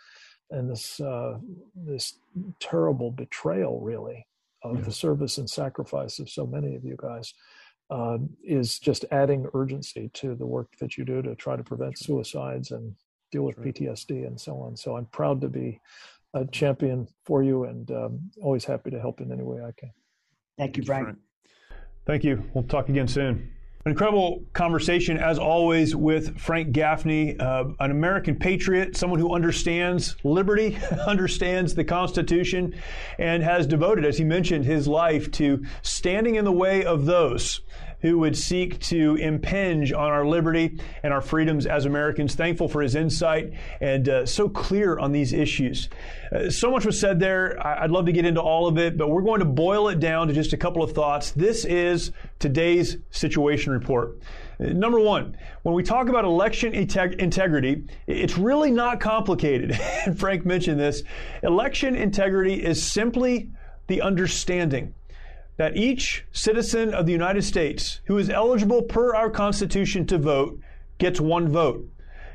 and 0.50 0.70
this 0.70 1.00
uh, 1.00 1.38
this 1.74 2.18
terrible 2.58 3.10
betrayal, 3.10 3.80
really, 3.80 4.26
of 4.62 4.78
yeah. 4.78 4.84
the 4.84 4.92
service 4.92 5.38
and 5.38 5.48
sacrifice 5.48 6.18
of 6.18 6.28
so 6.28 6.46
many 6.46 6.74
of 6.74 6.84
you 6.84 6.96
guys 6.98 7.34
uh, 7.90 8.18
is 8.44 8.78
just 8.78 9.04
adding 9.10 9.46
urgency 9.54 10.10
to 10.14 10.34
the 10.34 10.46
work 10.46 10.68
that 10.80 10.96
you 10.96 11.04
do 11.04 11.22
to 11.22 11.34
try 11.34 11.56
to 11.56 11.64
prevent 11.64 11.98
suicides 11.98 12.70
and 12.70 12.94
deal 13.32 13.42
with 13.42 13.58
PTSD 13.58 14.26
and 14.26 14.40
so 14.40 14.60
on. 14.60 14.76
So 14.76 14.96
I'm 14.96 15.06
proud 15.06 15.40
to 15.40 15.48
be 15.48 15.80
a 16.34 16.44
champion 16.46 17.08
for 17.24 17.42
you 17.42 17.64
and 17.64 17.90
um, 17.90 18.30
always 18.42 18.64
happy 18.64 18.90
to 18.90 19.00
help 19.00 19.20
in 19.20 19.32
any 19.32 19.42
way 19.42 19.60
I 19.62 19.72
can. 19.76 19.90
Thank 20.56 20.76
you, 20.76 20.84
Frank. 20.84 21.18
Thank 22.06 22.24
you. 22.24 22.44
We'll 22.54 22.64
talk 22.64 22.88
again 22.88 23.08
soon. 23.08 23.50
An 23.86 23.92
incredible 23.92 24.44
conversation, 24.52 25.16
as 25.16 25.38
always, 25.38 25.96
with 25.96 26.38
Frank 26.38 26.72
Gaffney, 26.72 27.38
uh, 27.40 27.64
an 27.80 27.90
American 27.90 28.36
patriot, 28.36 28.94
someone 28.94 29.18
who 29.18 29.34
understands 29.34 30.16
liberty, 30.22 30.76
understands 31.06 31.74
the 31.74 31.84
Constitution, 31.84 32.74
and 33.18 33.42
has 33.42 33.66
devoted, 33.66 34.04
as 34.04 34.18
he 34.18 34.24
mentioned, 34.24 34.66
his 34.66 34.86
life 34.86 35.30
to 35.30 35.64
standing 35.80 36.34
in 36.34 36.44
the 36.44 36.52
way 36.52 36.84
of 36.84 37.06
those 37.06 37.62
who 38.02 38.18
would 38.18 38.36
seek 38.36 38.78
to 38.80 39.16
impinge 39.16 39.92
on 39.92 40.10
our 40.10 40.26
liberty 40.26 40.78
and 41.02 41.12
our 41.12 41.20
freedoms 41.20 41.66
as 41.66 41.84
Americans. 41.84 42.34
Thankful 42.34 42.68
for 42.68 42.82
his 42.82 42.94
insight 42.94 43.52
and 43.80 44.08
uh, 44.08 44.26
so 44.26 44.48
clear 44.48 44.98
on 44.98 45.12
these 45.12 45.32
issues. 45.32 45.88
Uh, 46.32 46.50
so 46.50 46.70
much 46.70 46.86
was 46.86 46.98
said 46.98 47.20
there. 47.20 47.64
I'd 47.64 47.90
love 47.90 48.06
to 48.06 48.12
get 48.12 48.24
into 48.24 48.40
all 48.40 48.66
of 48.66 48.78
it, 48.78 48.96
but 48.96 49.08
we're 49.08 49.22
going 49.22 49.40
to 49.40 49.46
boil 49.46 49.88
it 49.88 50.00
down 50.00 50.28
to 50.28 50.34
just 50.34 50.52
a 50.52 50.56
couple 50.56 50.82
of 50.82 50.92
thoughts. 50.92 51.32
This 51.32 51.64
is 51.64 52.12
today's 52.38 52.96
situation 53.10 53.72
report. 53.72 54.18
Uh, 54.58 54.66
number 54.72 54.98
one, 54.98 55.36
when 55.62 55.74
we 55.74 55.82
talk 55.82 56.08
about 56.08 56.24
election 56.24 56.72
integ- 56.72 57.18
integrity, 57.18 57.84
it's 58.06 58.38
really 58.38 58.70
not 58.70 59.00
complicated. 59.00 59.78
Frank 60.16 60.46
mentioned 60.46 60.80
this. 60.80 61.02
Election 61.42 61.96
integrity 61.96 62.64
is 62.64 62.82
simply 62.82 63.50
the 63.88 64.00
understanding 64.02 64.94
that 65.60 65.76
each 65.76 66.24
citizen 66.32 66.94
of 66.94 67.04
the 67.04 67.12
United 67.12 67.42
States 67.42 68.00
who 68.06 68.16
is 68.16 68.30
eligible 68.30 68.80
per 68.80 69.14
our 69.14 69.28
Constitution 69.28 70.06
to 70.06 70.16
vote 70.16 70.58
gets 70.96 71.20
one 71.20 71.50
vote, 71.50 71.86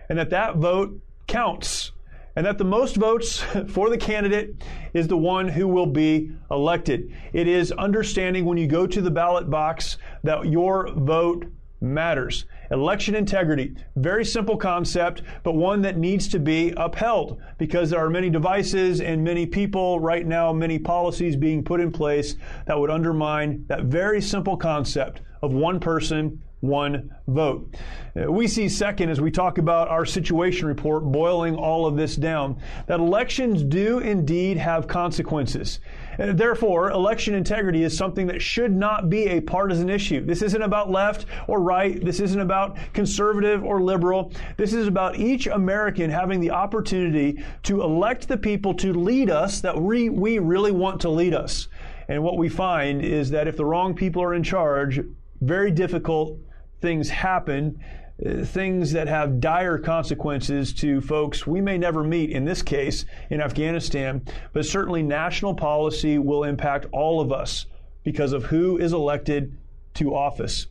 and 0.10 0.20
that 0.20 0.30
that 0.30 0.58
vote 0.58 1.02
counts, 1.26 1.92
and 2.36 2.46
that 2.46 2.60
the 2.60 2.64
most 2.64 2.98
votes 2.98 3.40
for 3.68 3.90
the 3.90 3.98
candidate 3.98 4.64
is 4.94 5.08
the 5.08 5.18
one 5.18 5.48
who 5.48 5.68
will 5.68 5.88
be 5.88 6.30
elected. 6.52 7.12
It 7.34 7.48
is 7.48 7.72
understanding 7.72 8.46
when 8.46 8.60
you 8.60 8.68
go 8.68 8.86
to 8.86 9.02
the 9.02 9.10
ballot 9.10 9.50
box 9.50 9.98
that 10.24 10.46
your 10.46 10.94
vote 10.94 11.48
matters. 11.82 12.46
Election 12.72 13.16
integrity, 13.16 13.76
very 13.96 14.26
simple 14.26 14.58
concept, 14.58 15.22
but 15.44 15.56
one 15.56 15.82
that 15.82 15.98
needs 15.98 16.28
to 16.30 16.40
be 16.40 16.74
upheld 16.78 17.40
because 17.58 17.90
there 17.90 18.00
are 18.00 18.10
many 18.10 18.30
devices 18.30 19.02
and 19.02 19.24
many 19.24 19.46
people 19.46 20.00
right 20.00 20.26
now, 20.26 20.52
many 20.52 20.80
policies 20.80 21.36
being 21.36 21.64
put 21.64 21.80
in 21.80 21.92
place 21.92 22.36
that 22.66 22.80
would 22.80 22.90
undermine 22.90 23.66
that 23.68 23.84
very 23.84 24.22
simple 24.22 24.58
concept 24.58 25.22
of 25.42 25.54
one 25.54 25.80
person, 25.80 26.42
one 26.62 27.14
vote. 27.28 27.76
Uh, 28.20 28.32
we 28.32 28.48
see, 28.48 28.68
second, 28.68 29.10
as 29.10 29.22
we 29.22 29.30
talk 29.30 29.58
about 29.58 29.88
our 29.88 30.06
situation 30.06 30.68
report, 30.68 31.04
boiling 31.04 31.56
all 31.56 31.86
of 31.86 31.96
this 31.96 32.16
down, 32.16 32.60
that 32.88 33.00
elections 33.00 33.64
do 33.64 34.00
indeed 34.00 34.58
have 34.58 34.88
consequences. 34.88 35.80
Therefore, 36.18 36.92
election 36.92 37.34
integrity 37.34 37.84
is 37.84 37.98
something 37.98 38.28
that 38.28 38.42
should 38.42 38.76
not 38.76 39.10
be 39.10 39.28
a 39.28 39.42
partisan 39.42 39.90
issue. 39.90 40.26
This 40.26 40.42
isn't 40.42 40.62
about 40.62 40.90
left 40.90 41.26
or 41.48 41.62
right. 41.62 42.04
This 42.04 42.20
isn't 42.20 42.40
about 42.40 42.78
conservative 42.94 43.64
or 43.64 43.82
liberal. 43.82 44.32
This 44.58 44.74
is 44.74 44.88
about 44.88 45.18
each 45.18 45.48
American 45.48 46.10
having 46.10 46.40
the 46.40 46.52
opportunity 46.52 47.44
to 47.64 47.82
elect 47.82 48.28
the 48.28 48.38
people 48.38 48.74
to 48.76 48.94
lead 48.94 49.30
us 49.30 49.62
that 49.62 49.80
we, 49.80 50.10
we 50.10 50.40
really 50.40 50.72
want 50.72 51.02
to 51.02 51.10
lead 51.10 51.34
us. 51.34 51.68
And 52.08 52.24
what 52.24 52.38
we 52.38 52.50
find 52.50 53.04
is 53.04 53.30
that 53.32 53.48
if 53.48 53.58
the 53.58 53.66
wrong 53.66 53.96
people 53.96 54.22
are 54.22 54.34
in 54.34 54.44
charge, 54.44 55.00
very 55.42 55.72
difficult 55.72 56.38
things 56.82 57.10
happen, 57.10 57.80
things 58.24 58.94
that 58.94 59.08
have 59.08 59.40
dire 59.42 59.78
consequences 59.78 60.74
to 60.74 61.02
folks 61.02 61.46
we 61.46 61.60
may 61.60 61.78
never 61.78 62.04
meet 62.04 62.30
in 62.30 62.46
this 62.46 62.62
case 62.62 63.06
in 63.30 63.42
Afghanistan, 63.42 64.22
but 64.54 64.66
certainly 64.66 65.04
national 65.04 65.54
policy 65.54 66.18
will 66.18 66.44
impact 66.44 66.86
all 66.92 67.20
of 67.20 67.32
us 67.32 67.66
because 68.04 68.32
of 68.32 68.46
who 68.46 68.78
is 68.78 68.94
elected 68.94 69.58
to 69.96 70.14
office. 70.14 70.68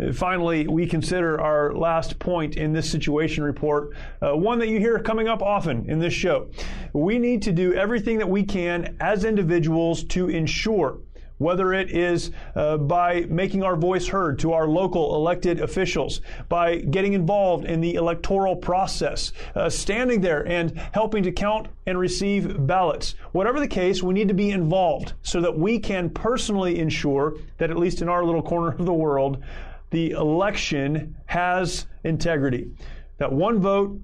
Uh, 0.00 0.12
finally, 0.12 0.66
we 0.66 0.86
consider 0.86 1.40
our 1.40 1.74
last 1.74 2.18
point 2.18 2.56
in 2.56 2.72
this 2.72 2.90
situation 2.90 3.44
report, 3.44 3.90
uh, 4.22 4.32
one 4.32 4.58
that 4.58 4.68
you 4.68 4.78
hear 4.78 4.98
coming 5.00 5.28
up 5.28 5.42
often 5.42 5.88
in 5.90 5.98
this 5.98 6.14
show. 6.14 6.48
We 6.92 7.18
need 7.18 7.42
to 7.42 7.52
do 7.52 7.74
everything 7.74 8.18
that 8.18 8.28
we 8.28 8.44
can 8.44 8.96
as 9.00 9.24
individuals 9.24 10.04
to 10.04 10.28
ensure 10.28 10.98
whether 11.38 11.72
it 11.72 11.90
is 11.90 12.30
uh, 12.54 12.76
by 12.76 13.24
making 13.28 13.62
our 13.62 13.76
voice 13.76 14.06
heard 14.08 14.38
to 14.38 14.52
our 14.52 14.68
local 14.68 15.14
elected 15.14 15.60
officials, 15.60 16.20
by 16.48 16.76
getting 16.76 17.14
involved 17.14 17.64
in 17.64 17.80
the 17.80 17.94
electoral 17.94 18.54
process, 18.54 19.32
uh, 19.54 19.70
standing 19.70 20.20
there 20.20 20.46
and 20.46 20.76
helping 20.92 21.22
to 21.22 21.32
count 21.32 21.68
and 21.86 21.98
receive 21.98 22.66
ballots. 22.66 23.14
Whatever 23.32 23.60
the 23.60 23.68
case, 23.68 24.02
we 24.02 24.14
need 24.14 24.28
to 24.28 24.34
be 24.34 24.50
involved 24.50 25.14
so 25.22 25.40
that 25.40 25.58
we 25.58 25.78
can 25.78 26.10
personally 26.10 26.78
ensure 26.78 27.36
that, 27.58 27.70
at 27.70 27.78
least 27.78 28.02
in 28.02 28.08
our 28.08 28.24
little 28.24 28.42
corner 28.42 28.70
of 28.70 28.84
the 28.84 28.92
world, 28.92 29.42
the 29.90 30.10
election 30.10 31.16
has 31.26 31.86
integrity. 32.04 32.70
That 33.18 33.32
one 33.32 33.60
vote 33.60 34.00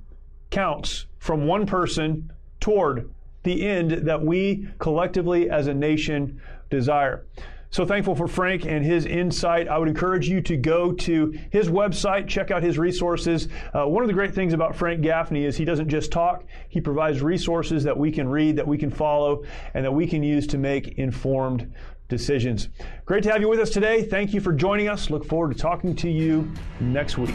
counts 0.51 1.07
from 1.19 1.47
one 1.47 1.67
person 1.67 2.33
toward 2.61 3.11
the 3.43 3.67
end 3.67 3.91
that 3.91 4.23
we 4.23 4.67
collectively 4.79 5.51
as 5.51 5.67
a 5.67 5.75
nation 5.75 6.41
desire. 6.75 7.27
So 7.75 7.85
thankful 7.85 8.15
for 8.15 8.29
Frank 8.29 8.67
and 8.67 8.85
his 8.85 9.05
insight. 9.05 9.67
I 9.67 9.79
would 9.79 9.89
encourage 9.89 10.29
you 10.29 10.41
to 10.43 10.57
go 10.57 10.93
to 10.93 11.37
his 11.51 11.69
website, 11.69 12.29
check 12.29 12.53
out 12.53 12.63
his 12.63 12.79
resources. 12.79 13.49
Uh, 13.73 13.85
one 13.87 14.05
of 14.05 14.07
the 14.07 14.15
great 14.15 14.33
things 14.33 14.53
about 14.53 14.77
Frank 14.77 15.03
Gaffney 15.03 15.45
is 15.45 15.57
he 15.57 15.65
doesn't 15.65 15.89
just 15.89 16.13
talk, 16.13 16.45
he 16.69 16.81
provides 16.81 17.21
resources 17.21 17.83
that 17.83 17.99
we 17.99 18.13
can 18.13 18.29
read, 18.29 18.55
that 18.55 18.67
we 18.69 18.79
can 18.79 18.91
follow, 18.91 19.43
and 19.75 19.85
that 19.85 19.91
we 19.91 20.07
can 20.07 20.23
use 20.23 20.47
to 20.47 20.57
make 20.57 20.99
informed 20.99 21.75
decisions. 22.09 22.69
Great 23.07 23.25
to 23.25 23.33
have 23.33 23.41
you 23.41 23.49
with 23.49 23.59
us 23.59 23.71
today. 23.71 24.05
Thank 24.05 24.33
you 24.33 24.41
for 24.41 24.53
joining 24.53 24.89
us. 24.89 25.11
Look 25.11 25.25
forward 25.25 25.53
to 25.53 25.59
talking 25.59 25.97
to 25.97 26.09
you 26.09 26.49
next 26.79 27.19
week. 27.19 27.35